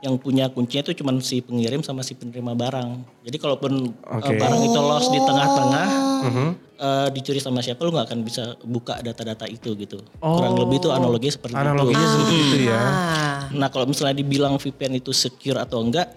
yang 0.00 0.14
punya 0.14 0.46
kuncinya 0.46 0.82
itu 0.84 0.94
cuma 0.96 1.14
si 1.18 1.38
pengirim 1.40 1.78
sama 1.80 2.02
si 2.02 2.12
penerima 2.12 2.54
barang. 2.54 2.90
Jadi 3.22 3.36
kalaupun 3.36 3.72
uh, 3.98 4.16
Oke. 4.16 4.34
barang 4.34 4.60
itu 4.60 4.78
lost 4.80 5.08
di 5.08 5.18
tengah-tengah, 5.20 5.86
Oh. 6.20 6.52
uh, 6.78 7.08
dicuri 7.08 7.38
sama 7.38 7.58
siapa 7.58 7.82
lu 7.82 7.90
nggak 7.90 8.06
akan 8.06 8.20
bisa 8.20 8.42
buka 8.62 8.98
data-data 8.98 9.44
itu 9.44 9.74
gitu. 9.74 9.98
Kurang 10.16 10.54
lebih 10.56 10.78
itu 10.78 10.88
analogi 10.88 11.28
seperti 11.28 11.54
Analoginya 11.54 11.98
itu. 11.98 12.12
seperti 12.12 12.34
itu 12.38 12.56
ya. 12.66 12.78
Ah. 12.78 13.38
Nah 13.50 13.68
kalau 13.68 13.84
misalnya 13.84 14.14
dibilang 14.14 14.56
VPN 14.56 14.96
itu 14.96 15.10
secure 15.10 15.58
atau 15.58 15.78
enggak, 15.78 16.10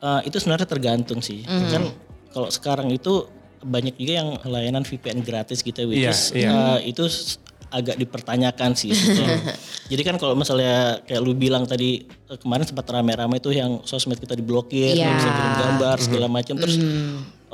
uh, 0.00 0.20
itu 0.20 0.36
sebenarnya 0.36 0.66
tergantung 0.66 1.18
sih. 1.18 1.42
Mhm. 1.42 1.68
Kan 1.68 1.82
kalau 2.30 2.48
sekarang 2.48 2.90
itu 2.90 3.26
banyak 3.60 3.94
juga 3.94 4.12
yang 4.18 4.28
layanan 4.44 4.82
VPN 4.82 5.20
gratis 5.20 5.60
gitu, 5.60 5.86
which 5.86 6.00
Iya, 6.00 6.10
is 6.10 6.20
iya. 6.32 6.50
uh, 6.50 6.78
itu 6.78 7.06
agak 7.70 7.96
dipertanyakan 7.96 8.70
sih. 8.72 8.94
Jadi 9.90 10.02
kan 10.02 10.14
kalau 10.14 10.34
misalnya 10.34 11.02
kayak 11.02 11.18
lu 11.18 11.34
bilang 11.34 11.64
tadi 11.64 12.02
eh, 12.04 12.38
kemarin 12.38 12.62
sempat 12.62 12.86
rame-rame 12.86 13.38
tuh 13.38 13.50
yang 13.50 13.82
sosmed 13.82 14.14
kita 14.16 14.32
diblokir, 14.32 14.94
nggak 14.94 15.14
bisa 15.16 15.30
kirim 15.30 15.54
gambar 15.58 15.96
Mhm. 15.96 16.04
segala 16.04 16.26
macam, 16.28 16.54
terus 16.56 16.76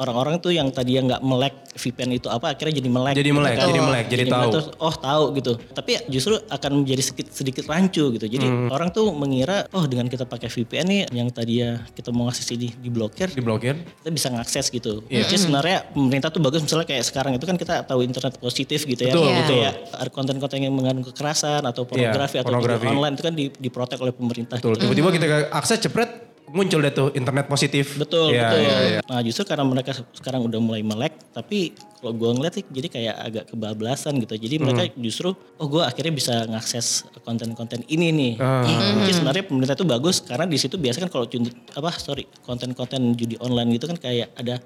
orang-orang 0.01 0.41
tuh 0.41 0.49
yang 0.51 0.73
tadi 0.73 0.97
yang 0.97 1.05
nggak 1.05 1.21
melek 1.21 1.55
VPN 1.71 2.17
itu 2.17 2.27
apa 2.27 2.51
akhirnya 2.51 2.81
jadi 2.81 2.89
melek. 2.89 3.15
Jadi 3.15 3.29
gitu 3.29 3.37
melek, 3.37 3.53
kan. 3.53 3.67
jadi 3.69 3.81
melek, 3.81 4.05
jadi 4.09 4.23
tahu. 4.25 4.33
melek 4.33 4.49
terus, 4.51 4.67
oh 4.75 4.95
tahu 4.97 5.25
gitu. 5.37 5.53
Tapi 5.71 5.91
justru 6.09 6.35
akan 6.43 6.71
menjadi 6.81 7.03
sedikit 7.05 7.27
sedikit 7.31 7.65
rancu 7.69 8.05
gitu. 8.11 8.27
Jadi 8.27 8.43
Mhm. 8.43 8.69
orang 8.71 8.89
tuh 8.89 9.13
mengira 9.13 9.69
oh 9.71 9.85
dengan 9.85 10.09
kita 10.09 10.25
pakai 10.25 10.49
VPN 10.49 10.87
nih 10.89 11.01
yang 11.13 11.29
tadi 11.29 11.61
ya 11.61 11.85
kita 11.91 12.11
mau 12.11 12.27
ngasih 12.27 12.45
ini 12.51 12.69
diblokir, 12.75 13.29
Diblokir? 13.29 13.77
kita 13.77 14.11
bisa 14.11 14.29
ngakses 14.31 14.67
gitu. 14.67 15.05
Iya. 15.07 15.29
Jadi 15.29 15.37
sebenarnya 15.39 15.79
pemerintah 15.87 16.29
tuh 16.29 16.41
bagus 16.41 16.61
misalnya 16.61 16.87
kayak 16.87 17.05
sekarang 17.05 17.33
itu 17.35 17.45
kan 17.45 17.55
kita 17.55 17.85
tahu 17.85 18.01
internet 18.01 18.41
positif 18.41 18.83
gitu 18.83 19.03
ya. 19.03 19.13
Betul, 19.13 19.29
Gitu 19.29 19.37
betul. 19.53 19.59
ya. 19.61 19.71
Ada 19.95 20.11
konten-konten 20.11 20.59
yang 20.59 20.73
mengandung 20.73 21.05
kekerasan 21.07 21.61
atau 21.63 21.85
pornografi 21.85 22.41
atau 22.41 22.49
pornografi. 22.49 22.83
video 22.83 22.97
online 22.97 23.15
itu 23.15 23.23
kan 23.23 23.35
di, 23.35 23.45
diprotek 23.53 23.99
oleh 23.99 24.11
pemerintah. 24.11 24.57
Betul. 24.57 24.75
gitu. 24.75 24.89
Tiba-tiba 24.89 25.09
kita 25.13 25.27
akses 25.51 25.79
cepret 25.79 26.30
muncul 26.51 26.79
deh 26.79 26.91
tuh 26.91 27.09
internet 27.13 27.47
positif. 27.47 27.95
Betul, 27.95 28.31
Iya, 28.31 28.43
betul. 28.45 28.61
iya, 28.61 28.77
iya. 28.83 29.01
Nah 29.03 29.21
justru 29.23 29.43
karena 29.43 29.63
mereka 29.63 29.91
se- 29.91 30.07
sekarang 30.13 30.43
udah 30.43 30.59
mulai 30.59 30.83
melek, 30.83 31.15
tapi 31.31 31.73
kalau 31.97 32.13
gue 32.13 32.31
ngeliat 32.33 32.55
sih 32.55 32.65
jadi 32.67 32.89
kayak 32.89 33.15
agak 33.17 33.45
kebablasan 33.49 34.19
gitu. 34.19 34.35
Jadi 34.35 34.55
mereka 34.59 34.83
Hmm. 34.85 34.99
justru, 34.99 35.29
oh 35.33 35.67
gue 35.67 35.81
akhirnya 35.81 36.11
bisa 36.11 36.35
ngakses 36.45 37.07
konten-konten 37.23 37.87
ini 37.87 38.09
nih. 38.11 38.33
Ah. 38.37 38.67
Jadi 39.01 39.13
sebenarnya 39.15 39.45
pemerintah 39.45 39.75
itu 39.75 39.87
bagus 39.87 40.17
karena 40.21 40.45
di 40.45 40.59
situ 40.59 40.75
biasa 40.75 41.01
kan 41.01 41.11
kalau 41.11 41.27
apa 41.71 41.91
sorry 41.97 42.27
konten-konten 42.43 43.15
judi 43.15 43.39
online 43.39 43.71
gitu 43.73 43.87
kan 43.87 43.97
kayak 43.97 44.35
ada 44.35 44.59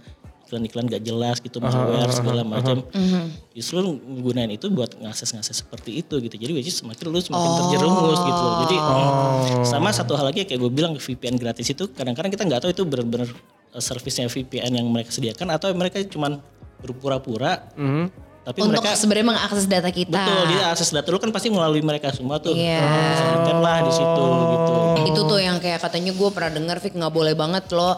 iklan-iklan 0.45 0.87
gak 0.87 1.03
jelas 1.03 1.41
gitu, 1.41 1.59
malware 1.59 2.13
segala 2.13 2.45
macam. 2.45 2.85
Justru 3.57 3.81
gunain 4.21 4.53
itu 4.53 4.69
buat 4.69 4.93
ngakses-ngakses 5.01 5.65
seperti 5.65 6.05
itu 6.05 6.21
gitu. 6.21 6.37
Jadi 6.37 6.53
which 6.53 6.69
is 6.69 6.77
semakin 6.79 7.11
lu 7.11 7.19
semakin 7.19 7.51
terjerumus 7.65 8.21
gitu 8.21 8.43
loh. 8.45 8.55
Jadi 8.69 8.77
sama 9.65 9.91
satu 9.91 10.15
hal 10.15 10.31
lagi 10.31 10.45
kayak 10.45 10.61
gue 10.61 10.71
bilang 10.71 10.93
VPN 10.95 11.41
gratis 11.41 11.71
itu 11.73 11.89
kadang-kadang 11.91 12.31
kita 12.31 12.45
nggak 12.45 12.61
tahu 12.63 12.71
itu 12.71 12.83
benar-benar 12.85 13.29
uh, 13.75 13.83
servisnya 13.83 14.29
VPN 14.29 14.79
yang 14.79 14.87
mereka 14.91 15.11
sediakan 15.11 15.55
atau 15.55 15.73
mereka 15.75 15.99
cuman 16.07 16.39
berpura-pura 16.85 17.73
Tapi 18.45 18.61
Untuk 18.61 18.77
mereka 18.77 18.93
sebenarnya 18.93 19.27
mengakses 19.27 19.65
data 19.65 19.89
kita. 19.89 20.21
betul 20.21 20.43
dia 20.53 20.65
akses 20.69 20.93
data 20.93 21.09
lu 21.09 21.17
kan 21.17 21.33
pasti 21.33 21.49
melalui 21.49 21.81
mereka 21.81 22.13
semua 22.13 22.37
tuh. 22.37 22.53
Iya. 22.53 22.85
Di-tap 23.41 23.59
lah 23.59 23.79
di 23.81 23.91
situ 23.91 24.27
gitu. 24.53 24.75
Itu 25.05 25.21
tuh 25.25 25.41
yang 25.41 25.57
kayak 25.57 25.81
katanya 25.81 26.13
gue 26.13 26.29
pernah 26.29 26.53
denger 26.53 26.77
Vic 26.79 26.93
nggak 26.93 27.09
boleh 27.11 27.33
banget 27.33 27.65
lo 27.73 27.91
uh, 27.91 27.97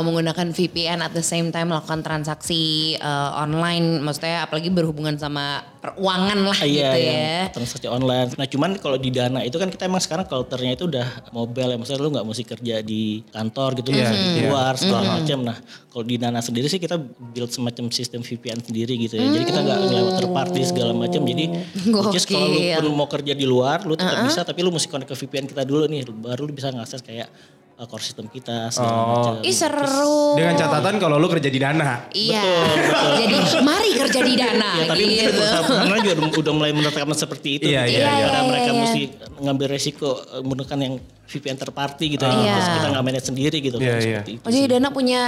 menggunakan 0.00 0.52
VPN 0.52 1.00
at 1.00 1.10
the 1.10 1.24
same 1.24 1.48
time 1.48 1.68
melakukan 1.68 2.00
transaksi 2.00 2.60
uh, 2.96 3.38
online, 3.38 3.98
maksudnya 3.98 4.44
apalagi 4.44 4.68
berhubungan 4.68 5.16
sama 5.16 5.64
peruangan 5.78 6.38
lah 6.42 6.56
Ah, 6.56 6.66
iya, 6.66 6.90
gitu 6.92 6.98
yang 6.98 7.16
ya. 7.16 7.40
transaksi 7.50 7.86
online. 7.86 8.28
Nah 8.34 8.46
cuman 8.46 8.70
kalau 8.76 8.96
di 8.96 9.08
Dana 9.08 9.40
itu 9.40 9.56
kan 9.56 9.68
kita 9.68 9.86
emang 9.86 10.00
sekarang 10.00 10.26
culture-nya 10.26 10.74
itu 10.74 10.84
udah 10.84 11.06
mobile 11.30 11.72
ya. 11.72 11.76
Maksudnya 11.76 12.00
lu 12.00 12.10
nggak 12.10 12.26
mesti 12.26 12.44
kerja 12.44 12.74
di 12.82 13.02
kantor 13.26 13.80
gitu, 13.80 13.88
Iya, 13.90 14.04
lu 14.04 14.12
di 14.12 14.20
iya. 14.36 14.48
luar 14.50 14.72
segala 14.76 15.16
macam. 15.16 15.38
Nah 15.40 15.56
kalau 15.86 16.04
di 16.04 16.16
Dana 16.16 16.40
sendiri 16.40 16.66
sih 16.66 16.76
kita 16.76 16.98
build 16.98 17.48
semacam 17.48 17.88
sistem 17.88 18.20
VPN 18.20 18.60
sendiri 18.60 18.92
gitu 18.98 19.16
ya. 19.16 19.24
Jadi 19.26 19.44
kita 19.46 19.60
nggak 19.62 19.78
ngelewat 19.86 20.12
third 20.16 20.32
party 20.32 20.60
segala 20.62 20.92
macam. 20.92 21.22
Jadi 21.22 21.44
is 22.18 22.24
kalau 22.24 22.46
lu 22.48 22.58
pun 22.82 22.94
mau 22.94 23.06
kerja 23.06 23.32
di 23.32 23.44
luar, 23.44 23.82
lu 23.82 23.94
tetap 23.94 24.22
bisa 24.22 24.42
tapi 24.42 24.60
lu 24.60 24.70
mesti 24.70 24.86
connect 24.86 25.08
ke 25.08 25.16
VPN 25.16 25.46
kita 25.46 25.62
dulu 25.62 25.86
nih. 25.86 26.02
Baru 26.06 26.44
lu 26.44 26.52
bisa 26.52 26.68
ngakses 26.68 27.00
kayak 27.00 27.28
uh, 27.76 27.84
core 27.84 28.00
system 28.00 28.26
kita 28.26 28.68
segala 28.68 28.92
Oh. 28.92 29.06
macam. 29.12 29.32
Ih 29.42 29.54
seru. 29.54 30.34
Dengan 30.34 30.54
catatan 30.56 30.94
kalau 30.96 31.16
lu 31.16 31.28
kerja 31.28 31.46
di 31.46 31.56
Dana. 31.56 32.08
Iya. 32.10 32.42
Jadi 33.20 33.36
mari 33.60 33.90
kerja 33.94 34.20
di 34.20 34.34
Dana. 34.34 34.70
Ya 34.76 34.84
tapi 34.86 35.02
mungkin 35.04 35.24
gitu. 35.24 35.40
perusahaan 35.40 36.00
juga 36.02 36.12
udah, 36.12 36.28
udah 36.36 36.52
mulai 36.52 36.70
menerapkan 36.70 37.08
seperti 37.12 37.48
itu. 37.56 37.64
Iya, 37.68 37.82
gitu. 37.86 37.96
iya, 37.96 38.06
iya. 38.06 38.24
Karena 38.26 38.36
Iya, 38.36 38.48
mereka 38.48 38.70
iya. 38.70 38.80
mesti 38.80 39.00
ngambil 39.38 39.66
resiko 39.70 40.08
eh, 40.20 40.40
menggunakan 40.40 40.78
yang 40.80 40.94
VPN 41.26 41.56
terparty 41.58 42.04
gitu. 42.12 42.22
ya. 42.22 42.32
Iya. 42.32 42.52
Terus 42.54 42.68
kita 42.72 42.86
nggak 42.92 43.04
manage 43.04 43.26
sendiri 43.26 43.56
gitu. 43.58 43.76
Iya, 43.76 43.88
kan, 43.88 44.00
iya. 44.00 44.20
seperti 44.20 44.32
itu 44.32 44.44
Oh, 44.44 44.50
jadi. 44.52 44.66
Dana 44.68 44.88
punya 44.90 45.20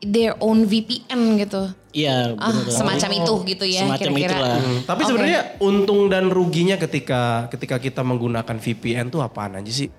their 0.00 0.32
own 0.40 0.64
VPN 0.64 1.36
gitu. 1.38 1.70
Iya 1.90 2.38
Ah, 2.38 2.54
semacam 2.70 3.10
itu 3.12 3.32
gitu 3.50 3.64
ya 3.66 3.82
Semacam 3.84 4.12
kira-kira. 4.14 4.30
itulah. 4.32 4.58
Tapi 4.86 5.02
sebenarnya 5.04 5.40
untung 5.58 6.06
dan 6.06 6.30
ruginya 6.30 6.78
ketika 6.78 7.50
ketika 7.50 7.76
kita 7.76 8.00
menggunakan 8.00 8.56
VPN 8.56 9.10
tuh 9.10 9.20
apaan 9.20 9.58
aja 9.58 9.68
sih? 9.68 9.90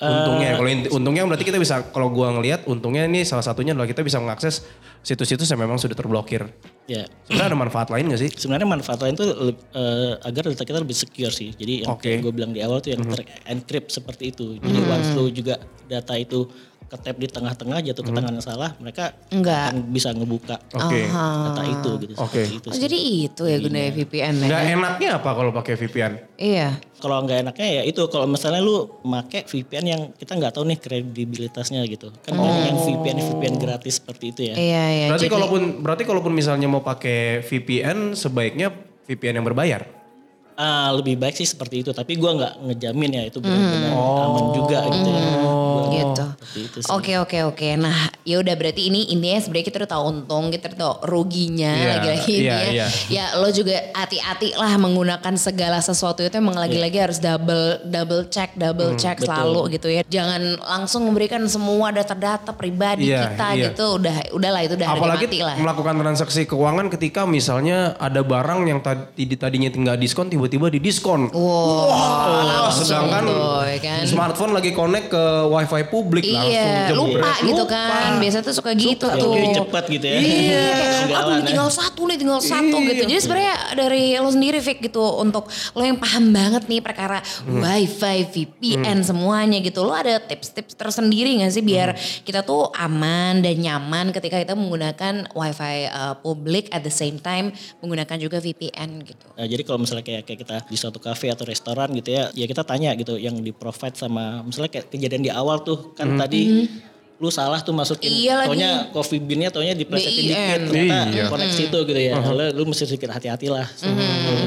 Untungnya, 0.00 0.56
kalau 0.56 0.70
inti- 0.72 0.88
untungnya 0.88 1.28
berarti 1.28 1.44
kita 1.44 1.60
bisa 1.60 1.84
kalau 1.92 2.08
gua 2.08 2.32
ngelihat 2.32 2.64
untungnya 2.64 3.04
ini 3.04 3.20
salah 3.20 3.44
satunya 3.44 3.76
adalah 3.76 3.84
kita 3.84 4.00
bisa 4.00 4.16
mengakses 4.16 4.64
situs-situs 5.04 5.44
yang 5.44 5.60
memang 5.60 5.76
sudah 5.76 5.92
terblokir. 5.92 6.48
Ya. 6.88 7.04
Sebenarnya 7.28 7.52
ada 7.52 7.58
manfaat 7.58 7.88
lain 7.92 8.08
gak 8.08 8.20
sih? 8.24 8.30
Sebenarnya 8.32 8.64
manfaat 8.64 8.96
lain 8.96 9.12
tuh 9.12 9.28
eh, 9.52 10.12
agar 10.24 10.48
data 10.48 10.64
kita 10.64 10.80
lebih 10.80 10.96
secure 10.96 11.28
sih. 11.28 11.52
Jadi 11.52 11.84
yang 11.84 11.92
Oke. 11.92 12.08
kayak 12.08 12.24
gue 12.24 12.32
bilang 12.32 12.56
di 12.56 12.64
awal 12.64 12.80
tuh 12.80 12.96
yang 12.96 13.04
ter-encrypt 13.04 13.92
seperti 13.92 14.32
itu. 14.32 14.56
Jadi 14.56 14.78
once 14.82 15.12
lu 15.12 15.28
juga 15.28 15.60
data 15.84 16.16
itu 16.16 16.48
ketap 16.90 17.14
di 17.14 17.26
tengah-tengah 17.26 17.78
jatuh 17.80 18.02
ke 18.02 18.10
tangan 18.10 18.34
yang 18.34 18.42
salah, 18.42 18.74
mereka 18.76 19.14
Enggak. 19.30 19.70
akan 19.70 19.78
bisa 19.88 20.10
ngebuka 20.10 20.58
Oke. 20.74 21.06
data 21.06 21.62
itu 21.64 21.90
gitu. 22.02 22.12
Itu 22.18 22.66
Oh, 22.66 22.76
jadi 22.76 22.98
itu 22.98 23.42
ya 23.44 23.56
gunanya 23.56 23.90
VPN 23.94 24.34
ya. 24.36 24.46
Nggak 24.46 24.62
enaknya 24.74 25.08
apa 25.16 25.30
kalau 25.30 25.50
pakai 25.50 25.74
VPN? 25.76 26.12
Iya. 26.36 26.68
kalau 27.00 27.16
nggak 27.24 27.40
enaknya 27.40 27.68
ya 27.72 27.82
itu 27.82 28.04
kalau 28.06 28.28
misalnya 28.28 28.60
lu 28.60 28.76
make 29.02 29.48
VPN 29.48 29.84
yang 29.86 30.02
kita 30.12 30.36
nggak 30.36 30.52
tahu 30.52 30.68
nih 30.68 30.76
kredibilitasnya 30.76 31.80
gitu 31.86 32.12
kan 32.20 32.36
banyak 32.36 32.64
yang 32.66 32.78
VPN 32.78 33.18
VPN 33.22 33.54
gratis 33.56 33.96
seperti 33.96 34.24
itu 34.28 34.40
ya 34.42 34.54
Iya, 34.54 34.84
iya. 34.90 35.06
Berarti 35.08 35.24
Jadi- 35.24 35.32
kalaupun 35.32 35.62
berarti 35.80 36.02
kalaupun 36.04 36.28
misalnya 36.30 36.68
mau 36.68 36.80
pakai 36.80 37.40
VPN 37.40 38.12
sebaiknya 38.12 38.68
VPN 39.06 39.40
yang 39.40 39.46
berbayar. 39.46 39.80
Ah, 40.54 40.92
lebih 40.92 41.16
baik 41.16 41.32
sih 41.34 41.48
seperti 41.48 41.80
itu 41.80 41.90
tapi 41.90 42.20
gua 42.20 42.36
nggak 42.36 42.54
ngejamin 42.68 43.10
ya 43.14 43.22
itu 43.24 43.40
benar-benar 43.40 43.96
aman 43.96 44.44
juga 44.52 44.78
gitu 44.92 45.08
ya 45.08 45.24
Gitu. 45.90 46.24
Oke 46.90 47.18
oke 47.18 47.38
oke. 47.46 47.68
Nah 47.74 48.10
ya 48.22 48.38
udah 48.38 48.54
berarti 48.54 48.88
ini 48.88 49.10
intinya 49.10 49.40
sebenarnya 49.42 49.66
kita 49.66 49.76
udah 49.82 49.90
tahu 49.90 50.02
untung, 50.06 50.44
kita 50.50 50.64
udah 50.70 50.78
tahu 50.78 50.94
ruginya 51.08 51.72
Iya, 51.72 51.88
lagi-lagi 51.96 52.34
iya, 52.34 52.56
ini 52.56 52.68
iya. 52.74 52.86
ya. 52.86 52.88
Ya 53.10 53.24
lo 53.38 53.48
juga 53.50 53.76
hati-hati 53.94 54.54
lah 54.54 54.72
menggunakan 54.76 55.34
segala 55.36 55.78
sesuatu 55.80 56.20
itu 56.20 56.34
emang 56.36 56.56
lagi-lagi 56.56 56.98
harus 57.00 57.18
double 57.18 57.84
double 57.86 58.26
check, 58.28 58.54
double 58.54 58.94
check 58.96 59.18
betul. 59.18 59.28
selalu 59.30 59.60
gitu 59.76 59.88
ya. 59.90 60.02
Jangan 60.06 60.58
langsung 60.60 61.06
memberikan 61.06 61.42
semua 61.46 61.90
data-data 61.90 62.52
pribadi 62.54 63.10
Iya, 63.10 63.32
kita 63.32 63.48
iya. 63.56 63.64
gitu. 63.70 63.98
Udah 63.98 64.14
udahlah 64.34 64.60
itu 64.64 64.74
udah 64.78 64.88
Apalagi 64.90 65.26
mati 65.26 65.38
lah. 65.40 65.56
melakukan 65.58 65.94
transaksi 65.98 66.44
keuangan 66.46 66.86
ketika 66.90 67.24
misalnya 67.24 67.94
ada 67.98 68.20
barang 68.20 68.66
yang 68.66 68.80
tadi 68.80 69.24
tadinya 69.36 69.70
tinggal 69.70 69.96
diskon 69.96 70.28
tiba-tiba 70.28 70.68
didiskon. 70.68 71.30
Wow, 71.30 72.68
langsung 72.68 72.86
sedangkan 72.86 73.22
tuh, 73.26 73.62
ya 73.66 73.78
kan. 73.80 74.00
smartphone 74.06 74.52
lagi 74.52 74.70
connect 74.74 75.08
ke 75.10 75.22
wifi 75.48 75.79
publik 75.86 76.24
langsung 76.24 76.50
Iya, 76.50 76.68
jebret. 76.86 76.96
lupa 76.96 77.30
gitu 77.40 77.62
Lupa. 77.62 77.72
kan. 77.72 78.10
Biasanya 78.18 78.44
tuh 78.44 78.54
suka 78.54 78.70
gitu 78.72 79.06
Ya, 79.06 79.16
tuh. 79.16 79.32
lebih 79.32 79.50
cepat 79.56 79.84
gitu 79.86 80.04
ya 80.04 80.14
Iya, 80.14 80.26
kayak 80.70 80.90
Ketinggalan 80.90 81.20
aduh 81.22 81.36
ya. 81.36 81.46
tinggal 81.46 81.68
satu 81.70 82.00
nih, 82.04 82.16
tinggal 82.16 82.40
satu 82.40 82.76
gitu. 82.82 83.02
Jadi 83.04 83.18
sebenarnya 83.18 83.54
dari 83.74 84.02
lo 84.16 84.28
sendiri 84.28 84.58
Vic 84.58 84.78
gitu 84.82 85.04
untuk 85.16 85.44
lo 85.72 85.82
yang 85.82 85.96
paham 85.96 86.24
banget 86.28 86.62
nih 86.66 86.80
perkara 86.80 87.18
wifi, 87.44 88.18
VPN 88.26 88.98
semuanya 89.00 89.58
gitu. 89.58 89.80
Lo 89.80 89.92
ada 89.92 90.18
tips-tips 90.18 90.74
tersendiri 90.74 91.38
gak 91.38 91.50
sih 91.50 91.60
biar 91.60 91.94
kita 92.20 92.40
tuh 92.40 92.72
aman 92.72 93.38
dan 93.38 93.54
nyaman 93.54 94.10
ketika 94.10 94.36
kita 94.36 94.52
menggunakan 94.52 95.30
wifi 95.30 95.86
uh, 95.86 96.16
publik 96.16 96.66
at 96.70 96.80
the 96.80 96.90
same 96.90 97.16
time 97.16 97.52
menggunakan 97.78 98.16
juga 98.16 98.38
VPN 98.38 98.90
gitu. 99.02 99.26
Nah, 99.32 99.44
jadi 99.44 99.62
kalau 99.62 99.78
misalnya 99.78 100.02
kayak, 100.02 100.22
kayak 100.24 100.38
kita 100.40 100.56
di 100.64 100.76
suatu 100.76 100.98
kafe 100.98 101.28
atau 101.28 101.44
restoran 101.44 101.92
gitu 101.92 102.10
ya, 102.10 102.32
ya 102.32 102.44
kita 102.44 102.62
tanya 102.62 102.90
gitu 102.94 103.14
yang 103.14 103.36
di 103.36 103.50
provide 103.50 103.94
sama 103.94 104.40
misalnya 104.40 104.70
kayak 104.70 104.86
kejadian 104.88 105.22
di 105.22 105.30
awal 105.30 105.60
tuh 105.60 105.69
kan 105.92 106.14
tadi 106.16 106.66
lu 107.16 107.28
salah 107.28 107.60
tuh 107.60 107.76
masukin. 107.76 108.08
Iya 108.08 108.32
lagi. 108.34 108.48
taunya 108.48 108.72
coffee 108.90 109.20
bean-nya 109.20 109.52
taunya 109.52 109.76
diplesetin 109.76 110.24
dikit 110.24 110.60
ternyata 110.64 110.96
Iya. 111.06 111.24
koneksi 111.28 111.62
itu 111.68 111.78
gitu 111.84 112.00
ya. 112.00 112.16
Lalu 112.16 112.56
lu 112.56 112.62
mesti 112.64 112.84
sedikit 112.86 113.12
hati-hati 113.12 113.46
lah. 113.46 113.68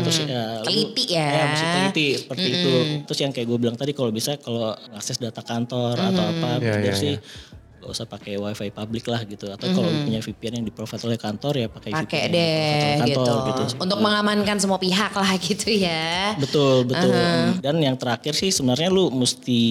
Terus 0.02 0.18
ya, 0.26 0.58
lu- 0.58 0.66
Teliti 0.66 1.04
ya. 1.08 1.30
mesti 1.48 1.66
teliti 1.70 2.08
seperti 2.18 2.48
itu. 2.50 2.74
Terus 3.06 3.20
yang 3.20 3.30
kayak 3.30 3.46
gue 3.46 3.58
bilang 3.58 3.78
tadi 3.78 3.94
kalau 3.94 4.10
bisa 4.10 4.36
kalau 4.38 4.74
akses 4.92 5.18
data 5.18 5.40
kantor 5.40 5.94
atau 5.94 6.24
apa 6.26 6.50
Iya, 6.58 6.82
biar 6.82 6.82
iya, 6.84 6.94
sih 6.98 7.16
gak 7.84 7.92
usah 7.92 8.08
pakai 8.08 8.40
wifi 8.40 8.72
publik 8.72 9.06
lah 9.12 9.22
gitu 9.28 9.52
atau 9.52 9.68
kalau 9.76 9.92
lu 9.92 10.08
punya 10.08 10.24
VPN 10.24 10.64
yang 10.64 10.66
di 10.66 10.74
provide 10.74 11.04
oleh 11.04 11.20
kantor 11.20 11.54
ya 11.60 11.68
pakai 11.68 11.92
Pakai 11.92 12.22
VPN 12.24 12.32
yang 12.32 12.32
deh 12.32 12.48
di-provide 12.56 12.88
oleh 12.88 13.04
gitu. 13.04 13.20
kantor 13.20 13.38
gitu. 13.44 13.64
Untuk 13.84 14.00
mengamankan 14.00 14.58
semua 14.64 14.80
pihak 14.80 15.12
lah 15.12 15.32
gitu 15.52 15.68
ya. 15.76 16.34
Betul, 16.40 16.88
betul. 16.88 17.12
Dan 17.60 17.76
yang 17.84 18.00
terakhir 18.00 18.34
sih 18.34 18.56
sebenarnya 18.56 18.88
lu 18.88 19.12
mesti 19.12 19.62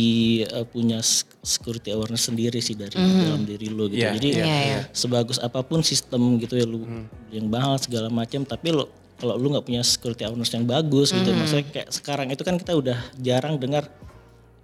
uh, 0.53 0.68
punya 0.68 1.01
security 1.42 1.90
awareness 1.90 2.29
sendiri 2.29 2.61
sih 2.61 2.77
dari 2.77 2.92
dalam 2.94 3.42
diri 3.48 3.66
lu 3.72 3.88
gitu. 3.88 4.05
Iya, 4.05 4.14
Jadi 4.20 4.29
iya, 4.37 4.44
iya. 4.46 4.81
sebagus 4.92 5.40
apa 5.40 5.64
pun 5.64 5.81
sistem 5.81 6.37
gitu 6.37 6.55
ya 6.55 6.68
lu 6.68 6.85
yang 7.33 7.48
mahal 7.48 7.81
segala 7.81 8.12
macam 8.12 8.44
tapi 8.44 8.70
lu 8.70 8.85
kalau 9.22 9.38
lu 9.38 9.55
nggak 9.55 9.62
punya 9.62 9.83
security 9.87 10.27
awareness 10.27 10.51
yang 10.51 10.66
bagus 10.66 11.14
gitu, 11.14 11.31
maksudnya 11.31 11.62
kayak 11.70 11.88
sekarang 11.94 12.35
itu 12.35 12.42
kan 12.42 12.59
kita 12.59 12.75
udah 12.75 12.98
jarang 13.22 13.55
dengar 13.55 13.87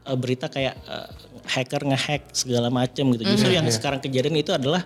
uh, 0.08 0.16
berita 0.16 0.48
kayak 0.48 0.74
uh, 0.88 1.08
hacker 1.44 1.84
ngehack 1.84 2.32
segala 2.32 2.72
macam 2.72 3.12
gitu. 3.12 3.24
Justru 3.28 3.52
yang 3.52 3.68
sekarang 3.68 4.00
kejadian 4.00 4.40
itu 4.40 4.56
adalah 4.56 4.82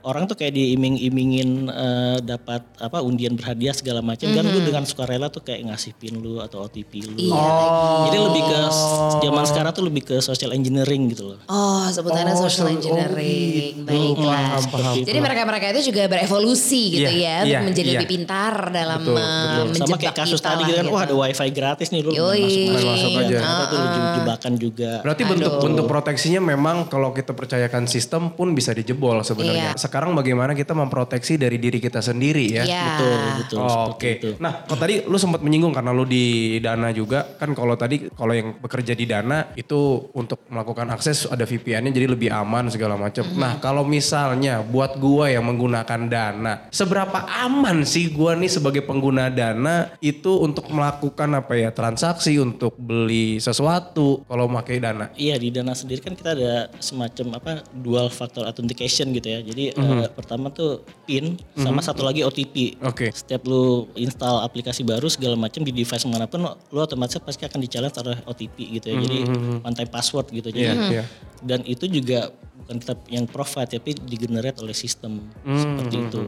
orang 0.00 0.24
tuh 0.24 0.34
kayak 0.34 0.52
diiming-imingin 0.52 1.48
eh, 1.66 2.16
dapat 2.20 2.62
apa 2.76 2.98
undian 3.00 3.34
berhadiah 3.34 3.72
segala 3.72 3.98
macam 3.98 4.28
dan 4.28 4.44
lu 4.44 4.60
dengan 4.60 4.82
sukarela 4.82 5.26
tuh 5.26 5.42
kayak 5.42 5.66
ngasih 5.66 5.92
pin 5.94 6.14
lu 6.14 6.38
atau 6.38 6.64
OTP 6.64 7.04
lu. 7.04 7.14
Iya. 7.16 7.46
Jadi 8.06 8.18
lebih 8.20 8.42
ke 8.44 8.60
zaman 9.18 9.44
sekarang 9.44 9.72
tuh 9.72 9.84
lebih 9.84 10.02
ke 10.04 10.16
social 10.18 10.50
engineering 10.50 11.10
gitu 11.10 11.34
loh. 11.34 11.38
Oh, 11.46 11.86
sebutannya 11.88 12.32
Oh, 12.32 12.42
social 12.42 12.66
so- 12.66 12.70
oh, 12.70 12.76
engineering. 12.76 13.74
gitu. 13.74 13.88
Baiklah. 13.88 14.38
Paham, 14.48 14.64
paham, 14.70 14.94
Jadi 15.00 15.18
mereka-mereka 15.18 15.66
itu 15.72 15.80
juga 15.88 16.02
berevolusi 16.06 16.82
gitu 16.94 17.08
Iya, 17.08 17.18
ya 17.18 17.58
untuk 17.58 17.66
menjadi 17.68 17.88
iya. 17.88 17.94
lebih 17.98 18.08
pintar 18.08 18.54
dalam 18.70 19.00
Betul, 19.00 19.14
uh, 19.14 19.22
betul. 19.22 19.48
Sama 19.48 19.72
menjebak 19.72 19.98
kayak 20.00 20.16
kasus 20.16 20.38
kita 20.38 20.48
tadi 20.48 20.62
gitu 20.62 20.72
kan, 20.72 20.84
gitu. 20.84 20.94
wah 20.94 21.02
ada 21.02 21.14
wifi 21.16 21.48
gratis 21.50 21.88
nih 21.88 22.00
lu 22.02 22.10
Yoi. 22.12 22.44
masuk 22.68 22.88
Masuk 22.88 23.10
aja. 23.16 23.38
Ternyata 23.38 23.64
tuh 23.64 23.78
jebakan 24.18 24.52
juga. 24.56 24.90
Berarti 25.02 25.22
bentuk 25.24 25.52
bentuk 25.58 25.84
proteksinya 25.86 26.40
memang 26.40 26.76
kalau 26.86 27.10
kita 27.10 27.32
percayakan 27.32 27.84
sistem 27.86 28.30
pun 28.30 28.52
bisa 28.52 28.70
dijebol 28.70 29.20
sebenarnya. 29.22 29.72
Iya. 29.74 29.80
Sekarang 29.88 30.12
bagaimana 30.12 30.52
kita 30.52 30.76
memproteksi 30.76 31.40
dari 31.40 31.56
diri 31.56 31.80
kita 31.80 32.04
sendiri 32.04 32.44
ya? 32.52 32.68
Iya. 32.68 32.84
Betul, 32.92 33.18
betul. 33.40 33.58
Oh, 33.64 33.96
Oke. 33.96 34.20
itu. 34.20 34.30
Nah, 34.36 34.68
kalau 34.68 34.78
tadi 34.84 35.00
lu 35.08 35.16
sempat 35.16 35.40
menyinggung 35.40 35.72
karena 35.72 35.96
lu 35.96 36.04
di 36.04 36.60
Dana 36.60 36.92
juga 36.92 37.24
kan 37.40 37.56
kalau 37.56 37.72
tadi 37.80 38.12
kalau 38.12 38.36
yang 38.36 38.60
bekerja 38.60 38.92
di 38.92 39.08
Dana 39.08 39.48
itu 39.56 40.12
untuk 40.12 40.44
melakukan 40.52 40.92
akses 40.92 41.24
ada 41.24 41.48
VPN-nya 41.48 41.88
jadi 41.96 42.12
lebih 42.12 42.28
aman 42.28 42.68
segala 42.68 43.00
macam. 43.00 43.24
Mm-hmm. 43.24 43.40
Nah, 43.40 43.52
kalau 43.64 43.88
misalnya 43.88 44.60
buat 44.60 45.00
gua 45.00 45.32
yang 45.32 45.48
menggunakan 45.48 46.00
Dana, 46.04 46.68
seberapa 46.68 47.24
aman 47.48 47.88
sih 47.88 48.12
gua 48.12 48.36
nih 48.36 48.52
sebagai 48.52 48.84
pengguna 48.84 49.32
Dana 49.32 49.96
itu 50.04 50.44
untuk 50.44 50.68
melakukan 50.68 51.32
apa 51.40 51.56
ya 51.56 51.72
transaksi 51.72 52.36
untuk 52.36 52.76
beli 52.76 53.40
sesuatu 53.40 54.26
kalau 54.28 54.50
pakai 54.50 54.82
Dana? 54.82 55.08
Iya 55.16 55.40
di 55.40 55.48
Dana 55.48 55.72
sendiri 55.72 56.04
kan 56.04 56.12
kita 56.12 56.34
ada 56.34 56.68
semacam 56.82 57.38
apa 57.38 57.50
dual 57.72 58.10
factor 58.10 58.44
authentication 58.44 59.14
gitu 59.14 59.28
ya. 59.30 59.40
Jadi 59.40 59.77
Eh, 59.78 60.08
pertama 60.10 60.50
tuh 60.50 60.82
PIN 61.06 61.38
sama 61.54 61.78
satu 61.78 62.02
lagi 62.02 62.26
OTP. 62.26 62.82
Oke. 62.82 63.14
Setiap 63.14 63.46
lu 63.46 63.86
install 63.94 64.42
aplikasi 64.42 64.82
baru 64.82 65.06
segala 65.06 65.38
macam 65.38 65.62
di 65.62 65.70
device 65.70 66.04
mana 66.10 66.26
pun 66.26 66.42
lu 66.44 66.78
otomatis 66.78 67.16
pasti 67.22 67.46
akan 67.46 67.62
di-challenge 67.62 67.96
oleh 68.02 68.18
OTP 68.26 68.56
gitu 68.80 68.86
ya. 68.90 68.96
Jadi 68.98 69.18
one 69.62 69.74
time 69.74 69.90
password 69.90 70.26
gitu. 70.34 70.50
Jadi 70.50 70.66
Iya, 70.68 70.74
iya. 70.90 71.04
dan 71.46 71.62
itu 71.62 71.86
juga 71.86 72.34
bukan 72.58 72.84
kita 72.84 72.94
yang 73.08 73.24
provide 73.30 73.70
tapi 73.80 73.94
digenerate 73.96 74.58
oleh 74.60 74.74
sistem 74.74 75.24
seperti 75.46 75.96
itu. 76.10 76.20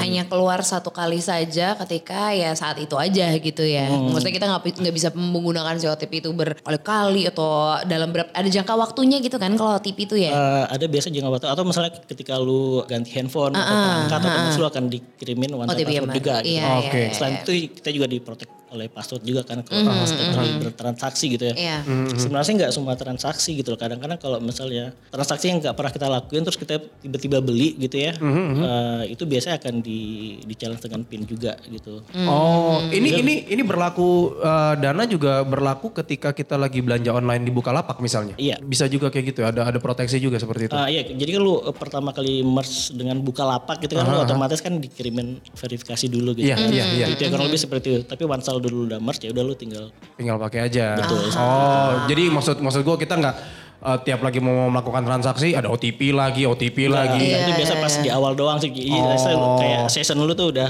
Hanya 0.00 0.26
keluar 0.26 0.64
satu 0.64 0.90
kali 0.90 1.20
saja 1.20 1.76
ketika 1.84 2.32
ya 2.32 2.50
saat 2.56 2.80
itu 2.80 2.96
aja 2.96 3.30
gitu 3.36 3.62
ya. 3.62 3.86
Maksudnya 3.86 4.34
kita 4.34 4.46
nggak 4.50 4.62
nggak 4.80 4.94
bisa 4.94 5.08
menggunakan 5.12 5.76
si 5.78 5.86
OTP 5.86 6.24
itu 6.24 6.30
berkali-kali 6.32 7.28
atau 7.30 7.76
dalam 7.84 8.10
berapa 8.10 8.32
ada 8.32 8.48
jangka 8.48 8.74
waktunya 8.74 9.20
gitu 9.20 9.36
kan 9.36 9.52
kalau 9.54 9.76
OTP 9.76 9.98
itu 10.08 10.16
ya. 10.16 10.30
Eh, 10.32 10.64
ada 10.74 10.84
biasa 10.90 11.12
jangka 11.12 11.30
waktu 11.30 11.46
atau 11.52 11.62
misalnya 11.62 11.92
ketika 12.08 12.34
lu 12.40 12.69
ganti 12.86 13.10
handphone 13.16 13.54
atau 13.56 13.74
perangkat 13.74 14.20
otomatis 14.22 14.56
lu 14.60 14.66
akan 14.68 14.84
dikirimin 14.92 15.50
one 15.56 15.66
time 15.66 15.86
password 15.88 16.12
juga 16.14 16.34
gitu. 16.42 16.54
Iya, 16.54 16.66
Oke. 16.78 16.86
iya, 16.86 17.06
iya. 17.08 17.14
Selain 17.16 17.34
itu 17.42 17.52
kita 17.74 17.88
juga 17.90 18.06
diprotek 18.06 18.50
oleh 18.70 18.86
password 18.86 19.22
juga 19.26 19.42
kan 19.42 19.62
kalau 19.66 20.06
setiap 20.06 20.38
kali 20.38 20.50
bertransaksi 20.62 21.26
gitu 21.34 21.44
ya. 21.50 21.54
Iya. 21.54 21.78
Sebenarnya 22.16 22.46
sih 22.46 22.54
nggak 22.56 22.72
semua 22.72 22.94
transaksi 22.94 23.50
gitu 23.58 23.74
loh. 23.74 23.78
Kadang-kadang 23.80 24.18
kalau 24.18 24.38
misalnya 24.38 24.94
transaksi 25.10 25.50
yang 25.50 25.58
nggak 25.58 25.74
pernah 25.74 25.92
kita 25.92 26.06
lakuin 26.06 26.42
terus 26.46 26.58
kita 26.58 26.80
tiba-tiba 27.02 27.38
beli 27.42 27.74
gitu 27.78 27.96
ya, 27.98 28.12
eh, 28.16 29.02
itu 29.12 29.22
biasanya 29.26 29.58
akan 29.58 29.82
di 29.82 30.00
di 30.42 30.54
challenge 30.54 30.82
dengan 30.84 31.02
pin 31.06 31.22
juga 31.26 31.58
gitu. 31.66 32.02
Oh, 32.26 32.80
ini 32.90 33.20
ini 33.20 33.34
ini 33.50 33.62
berlaku 33.62 34.38
eh, 34.40 34.74
dana 34.78 35.02
juga 35.06 35.42
berlaku 35.42 35.92
ketika 36.02 36.30
kita 36.30 36.54
lagi 36.54 36.80
belanja 36.80 37.10
online 37.10 37.42
di 37.46 37.52
Bukalapak 37.52 37.98
misalnya. 37.98 38.34
Iya. 38.38 38.62
Bisa 38.62 38.86
juga 38.86 39.10
kayak 39.10 39.24
gitu. 39.34 39.40
Ada 39.42 39.68
ada 39.70 39.78
proteksi 39.82 40.22
juga 40.22 40.38
seperti 40.38 40.70
itu. 40.70 40.74
Ah 40.76 40.86
iya, 40.86 41.02
jadi 41.02 41.38
kan 41.38 41.42
lu 41.42 41.60
pertama 41.74 42.14
kali 42.14 42.44
merge 42.46 42.94
dengan 42.94 43.18
buka 43.20 43.42
lapak 43.42 43.82
gitu 43.82 43.98
kan, 43.98 44.06
lu 44.06 44.22
otomatis 44.22 44.60
kan 44.62 44.76
dikirimin 44.78 45.40
verifikasi 45.56 46.06
dulu 46.06 46.36
gitu. 46.36 46.46
Iya, 46.46 46.56
iya, 46.70 46.84
iya. 46.94 47.06
Itu 47.10 47.26
ya 47.26 47.28
kurang 47.32 47.50
lebih 47.50 47.60
seperti 47.60 47.86
itu. 47.90 48.02
Tapi 48.06 48.22
once 48.28 48.46
lu 48.60 48.68
dulu 48.68 48.82
udah 48.92 49.00
merge 49.00 49.24
ya 49.26 49.32
udah 49.32 49.44
lu 49.44 49.54
tinggal 49.56 49.88
Tinggal 50.20 50.36
pakai 50.36 50.68
aja. 50.68 51.00
Betul. 51.00 51.32
Oh, 51.32 52.04
jadi 52.04 52.28
maksud 52.28 52.60
maksud 52.60 52.84
gue 52.84 52.96
kita 53.00 53.16
nggak 53.16 53.34
eh, 53.80 53.98
tiap 54.04 54.20
lagi 54.20 54.38
mau 54.44 54.68
melakukan 54.68 55.00
transaksi 55.00 55.56
ada 55.56 55.72
OTP 55.72 56.12
lagi, 56.12 56.44
OTP 56.44 56.92
lagi. 56.92 57.24
Nah, 57.32 57.40
itu 57.48 57.52
biasa 57.56 57.74
pas 57.80 57.94
di 58.04 58.08
awal 58.12 58.36
doang 58.36 58.60
sih. 58.60 58.68
Lu 58.68 59.56
kayak 59.56 59.88
session 59.88 60.20
lu 60.20 60.36
tuh 60.36 60.52
udah 60.52 60.68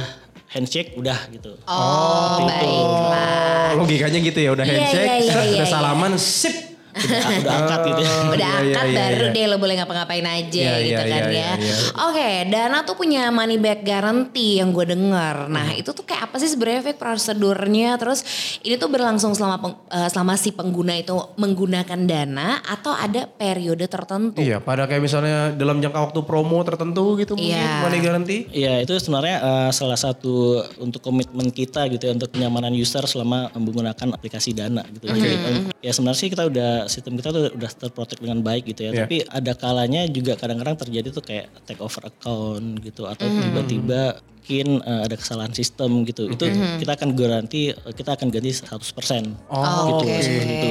handshake 0.51 0.99
udah 0.99 1.19
gitu. 1.31 1.55
Oh, 1.67 2.43
baiklah. 2.43 3.75
Oh, 3.75 3.87
logikanya 3.87 4.19
gitu 4.19 4.39
ya, 4.43 4.51
udah 4.51 4.65
Iya, 4.67 4.75
handshake, 4.75 5.07
iya, 5.07 5.19
iya, 5.23 5.31
set, 5.35 5.45
iya, 5.47 5.55
udah 5.55 5.67
iya. 5.67 5.75
salaman, 5.75 6.13
sip. 6.19 6.70
Udah, 6.91 7.21
udah 7.41 7.55
angkat 7.61 7.81
gitu 7.85 8.01
ya. 8.01 8.11
Udah 8.11 8.29
Iya, 8.31 8.49
iya, 8.51 8.57
angkat 8.61 8.87
iya, 8.87 8.99
baru 8.99 9.25
iya. 9.25 9.33
deh 9.33 9.45
lo 9.47 9.57
boleh 9.57 9.75
ngapa-ngapain 9.77 10.27
aja 10.27 10.61
Iya, 10.61 10.75
gitu 10.83 11.03
iya, 11.03 11.11
kan 11.11 11.23
iya, 11.23 11.31
ya. 11.31 11.31
iya, 11.31 11.51
iya. 11.57 11.75
Oke, 12.03 12.29
Dana 12.47 12.79
tuh 12.83 12.95
punya 12.95 13.23
money 13.29 13.57
back 13.57 13.81
guarantee 13.81 14.59
yang 14.59 14.71
gue 14.71 14.87
dengar. 14.87 15.47
Hmm. 15.47 15.53
Nah 15.53 15.69
itu 15.73 15.91
tuh 15.91 16.03
kayak 16.03 16.23
apa 16.27 16.37
sih 16.37 16.49
sebenarnya 16.49 16.83
Fik, 16.83 16.97
prosedurnya? 16.97 17.95
Terus 17.97 18.21
ini 18.61 18.75
tuh 18.75 18.89
berlangsung 18.89 19.33
selama 19.33 19.57
peng- 19.59 19.81
eh, 19.89 20.09
selama 20.09 20.35
si 20.35 20.51
pengguna 20.51 20.95
itu 20.95 21.15
menggunakan 21.37 22.01
Dana 22.01 22.61
atau 22.61 22.93
ada 22.93 23.27
periode 23.27 23.85
tertentu? 23.85 24.39
Iya, 24.39 24.59
pada 24.59 24.85
kayak 24.85 25.01
misalnya 25.01 25.53
dalam 25.53 25.79
jangka 25.79 26.01
waktu 26.03 26.21
promo 26.23 26.61
tertentu 26.61 27.15
gitu 27.17 27.35
mungkin, 27.35 27.81
money 27.81 27.99
guarantee. 27.99 28.41
Iya 28.51 28.81
itu 28.81 28.97
sebenarnya 28.97 29.37
eh, 29.39 29.71
salah 29.71 29.97
satu 29.97 30.31
untuk 30.79 31.01
komitmen 31.01 31.49
kita 31.49 31.87
gitu 31.89 32.03
ya 32.03 32.13
untuk 32.13 32.31
kenyamanan 32.31 32.73
user 32.73 33.03
selama 33.03 33.49
menggunakan 33.53 34.09
aplikasi 34.11 34.53
Dana 34.53 34.83
gitu. 34.89 35.07
Jadi 35.07 35.29
eh, 35.29 35.61
ya 35.81 35.91
sebenarnya 35.91 36.19
sih 36.19 36.29
kita 36.29 36.47
udah 36.47 36.80
sistem 36.87 37.19
kita 37.19 37.29
tuh 37.29 37.51
udah 37.53 37.71
terprotek 37.75 38.23
dengan 38.23 38.41
baik 38.41 38.71
gitu 38.71 38.89
ya. 38.89 38.91
Iya. 38.95 39.05
Tapi 39.05 39.17
ada 39.27 39.53
kalanya 39.53 40.07
juga 40.07 40.39
kadang-kadang 40.39 40.77
terjadi 40.79 41.09
tuh 41.11 41.25
kayak 41.25 41.51
take 41.67 41.83
over 41.83 42.07
account 42.07 42.81
gitu 42.81 43.05
atau 43.05 43.27
tiba-tiba 43.27 44.21
mungkin 44.41 44.83
eh, 44.83 45.07
ada 45.07 45.15
kesalahan 45.15 45.55
sistem 45.55 46.03
gitu. 46.03 46.27
Itu 46.27 46.51
kita 46.51 46.99
akan 46.99 47.15
garansi 47.15 47.71
eh, 47.71 47.93
kita 47.95 48.19
akan 48.19 48.35
ganti 48.35 48.51
100% 48.51 48.67
gitu 48.67 49.95
Oke. 50.03 50.17
seperti 50.19 50.53
itu. 50.59 50.71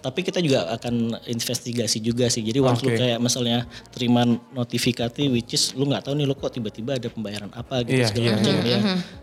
Tapi 0.00 0.20
kita 0.24 0.38
juga 0.40 0.70
akan 0.72 0.94
investigasi 1.28 2.00
juga 2.00 2.30
sih. 2.32 2.40
Jadi 2.40 2.56
waktu 2.62 2.88
lu 2.88 2.90
Oke. 2.94 2.96
kayak 2.96 3.18
misalnya 3.20 3.68
terima 3.92 4.24
notifikasi 4.56 5.28
which 5.28 5.52
is 5.52 5.76
lu 5.76 5.84
nggak 5.84 6.08
tahu 6.08 6.16
nih 6.16 6.24
lu 6.24 6.32
kok 6.32 6.56
tiba-tiba 6.56 6.96
ada 6.96 7.12
pembayaran 7.12 7.52
apa 7.52 7.84
gitu 7.84 8.00
Iya, 8.00 8.06
segala 8.08 8.24
iya, 8.24 8.32
macam 8.38 8.54
ya. 8.64 8.78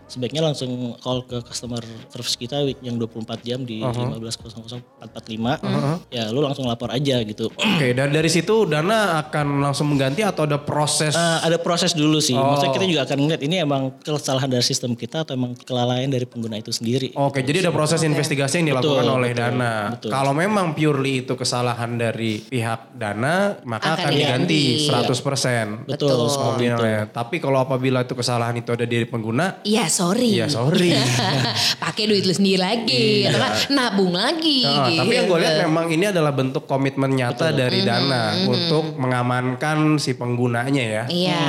Sebaiknya 0.06 0.42
langsung 0.44 0.70
call 1.02 1.26
ke 1.26 1.42
customer 1.42 1.82
service 2.14 2.38
kita 2.38 2.62
yang 2.84 3.00
24 3.00 3.42
jam 3.42 3.66
di 3.66 3.82
Uh-huh. 3.82 4.18
1500445. 4.18 6.14
Ya 6.14 6.25
lu 6.30 6.40
langsung 6.42 6.66
lapor 6.66 6.90
aja 6.90 7.20
gitu. 7.22 7.50
Oke, 7.52 7.92
dan 7.92 8.10
dari 8.10 8.30
situ 8.30 8.64
Dana 8.64 9.20
akan 9.26 9.60
langsung 9.62 9.90
mengganti 9.90 10.22
atau 10.22 10.46
ada 10.46 10.58
proses? 10.58 11.14
Eh, 11.14 11.38
ada 11.44 11.58
proses 11.60 11.92
dulu 11.92 12.18
sih. 12.18 12.34
Oh. 12.34 12.54
Maksudnya 12.54 12.72
kita 12.74 12.86
juga 12.86 13.02
akan 13.06 13.18
ngeliat 13.26 13.42
ini 13.42 13.56
emang 13.60 13.82
kesalahan 14.00 14.48
dari 14.50 14.64
sistem 14.64 14.94
kita 14.94 15.22
atau 15.26 15.34
emang 15.34 15.54
kelalaian 15.58 16.08
dari 16.08 16.24
pengguna 16.24 16.56
itu 16.56 16.70
sendiri. 16.72 17.12
Oke, 17.16 17.42
jadi 17.42 17.66
ada 17.66 17.72
proses 17.74 18.02
investigasi 18.02 18.62
yang 18.62 18.76
dilakukan 18.76 19.04
Betul, 19.04 19.16
oleh 19.18 19.30
betul, 19.32 19.42
Dana. 19.42 19.74
betul. 19.94 20.10
Kalau 20.10 20.32
memang 20.32 20.66
purely 20.72 21.26
itu 21.26 21.34
kesalahan 21.36 21.96
dari 21.98 22.40
pihak 22.42 22.94
Dana, 22.96 23.58
maka 23.66 23.96
Akan 23.96 24.10
akan, 24.10 24.12
diganti 24.14 24.86
diganti. 24.86 25.08
100%. 25.12 25.86
Betul, 25.88 26.16
Betul. 26.26 27.08
Tapi 27.12 27.36
kalau 27.38 27.58
apabila 27.62 28.02
itu 28.04 28.14
kesalahan 28.16 28.56
itu 28.56 28.70
ada 28.72 28.84
dari 28.84 29.06
pengguna, 29.06 29.60
Iya 29.62 29.86
sorry. 29.90 30.38
ya 30.38 30.46
sorry. 30.48 30.92
Pakai 31.84 32.04
duit 32.08 32.24
lu 32.24 32.34
sendiri 32.34 32.60
lagi. 32.60 33.26
Atau 33.28 33.40
kan 33.40 33.52
nabung 33.72 34.12
lagi. 34.14 34.64
Nah, 34.64 34.88
gitu. 34.90 35.00
Tapi 35.04 35.12
yang 35.12 35.26
gue 35.28 35.38
lihat 35.42 35.56
memang 35.66 35.86
ini 35.90 36.04
adalah 36.16 36.32
bentuk 36.32 36.64
komitmen 36.64 37.12
nyata 37.12 37.52
dari 37.52 37.80
Dana 37.82 38.32
untuk 38.42 38.96
mengamankan 38.96 39.76
si 39.96 40.12
penggunanya 40.12 40.80
ya. 40.80 41.02
Iya. 41.06 41.40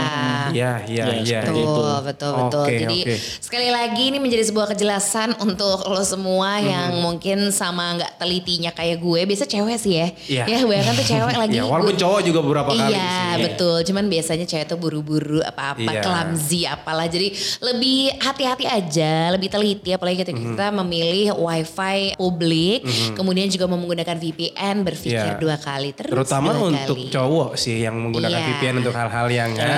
Iya, 0.47 0.71
iya, 0.85 1.03
Ya, 1.05 1.15
iya. 1.17 1.39
seperti 1.41 1.55
Betul, 1.57 1.95
betul, 2.01 2.31
betul. 2.33 2.61
Oke, 2.61 2.75
Jadi 2.77 2.97
oke. 3.01 3.13
sekali 3.39 3.69
lagi 3.69 4.03
ini 4.05 4.17
menjadi 4.17 4.43
sebuah 4.43 4.67
kejelasan 4.69 5.29
untuk 5.39 5.83
lo 5.83 6.01
semua 6.01 6.57
yang 6.57 6.99
mungkin 6.99 7.49
sama 7.49 7.95
nggak 7.95 8.17
telitinya 8.17 8.71
kayak 8.71 8.97
gue. 8.97 9.19
Biasa 9.23 9.43
cewek 9.45 9.77
sih 9.77 9.93
ya. 9.93 10.07
Iya. 10.25 10.43
Ya 10.45 10.57
kebanyakan 10.59 10.93
tuh 10.93 11.07
cewek 11.07 11.35
lagi. 11.41 11.55
Iya, 11.55 11.63
walaupun 11.63 11.93
gue- 11.93 12.01
cowok 12.01 12.19
juga 12.21 12.39
beberapa 12.41 12.69
kali 12.69 12.91
Iya 12.91 13.07
sih. 13.33 13.43
betul. 13.45 13.77
Cuman 13.83 14.05
biasanya 14.07 14.45
cewek 14.45 14.65
tuh 14.65 14.77
buru-buru 14.77 15.39
apa-apa, 15.41 15.79
Iya. 15.89 16.01
clumsy 16.01 16.61
apalah. 16.63 17.07
Jadi 17.07 17.31
lebih 17.61 17.99
hati-hati 18.17 18.65
aja, 18.65 19.13
lebih 19.29 19.47
teliti. 19.47 19.89
Apalagi 19.89 20.17
ketika 20.17 20.35
Mhm. 20.35 20.47
kita 20.49 20.67
memilih 20.73 21.27
wifi 21.33 22.15
publik, 22.15 22.83
kemudian 23.13 23.47
juga 23.47 23.65
mau 23.65 23.77
menggunakan 23.77 24.15
VPN, 24.15 24.56
berpikir 24.79 25.13
Iya. 25.29 25.37
dua 25.37 25.55
kali 25.55 25.93
terus. 25.93 26.09
Terutama 26.09 26.51
dua 26.51 26.73
untuk 26.73 26.97
kali. 26.97 27.09
cowok 27.09 27.49
sih 27.53 27.77
yang 27.79 27.95
menggunakan 27.95 28.33
Iya. 28.35 28.47
VPN 28.51 28.75
untuk 28.81 28.93
hal-hal 28.93 29.27
yang 29.27 29.51
Iya. 29.53 29.77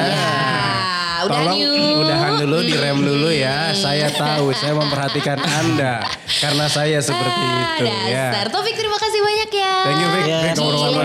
Udah 1.19 1.35
Tolong 1.35 1.59
yuk. 1.59 1.99
udahan 1.99 2.33
dulu, 2.39 2.57
direm 2.63 2.97
dulu 2.97 3.27
ya. 3.27 3.75
Saya 3.75 4.07
tahu, 4.07 4.55
saya 4.55 4.71
memperhatikan 4.71 5.35
Anda 5.35 5.99
karena 6.39 6.65
saya 6.65 7.03
seperti 7.03 7.43
itu 7.43 7.83
ah, 7.83 8.07
Dasar. 8.07 8.47
ya. 8.47 8.47
Taufik 8.47 8.71
terima 8.71 8.95
kasih 8.95 9.19
banyak 9.19 9.49
ya. 9.51 9.73
Thank 9.83 9.99
you 9.99 10.07
Vic, 10.09 10.23
Ya, 10.23 10.39
Vic 10.39 10.55
ngobrol. 10.55 10.95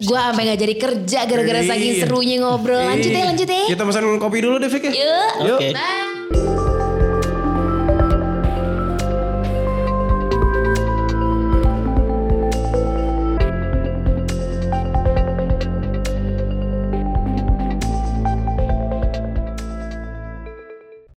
Gue 0.00 0.16
sampai 0.18 0.42
gak 0.46 0.58
jadi 0.58 0.74
kerja 0.74 1.20
gara-gara 1.28 1.60
saking 1.62 1.92
serunya 2.00 2.36
ngobrol. 2.40 2.80
Lanjut 2.80 3.12
ya, 3.12 3.24
lanjut 3.26 3.44
ya. 3.46 3.64
Kita 3.68 3.82
pesan 3.84 4.16
kopi 4.16 4.38
dulu 4.40 4.56
deh 4.56 4.70
Vic 4.72 4.80
ya. 4.82 4.92
Yuk. 4.96 5.32
Yuk. 5.44 5.58
Oke. 5.60 5.68
Bye. 5.76 6.08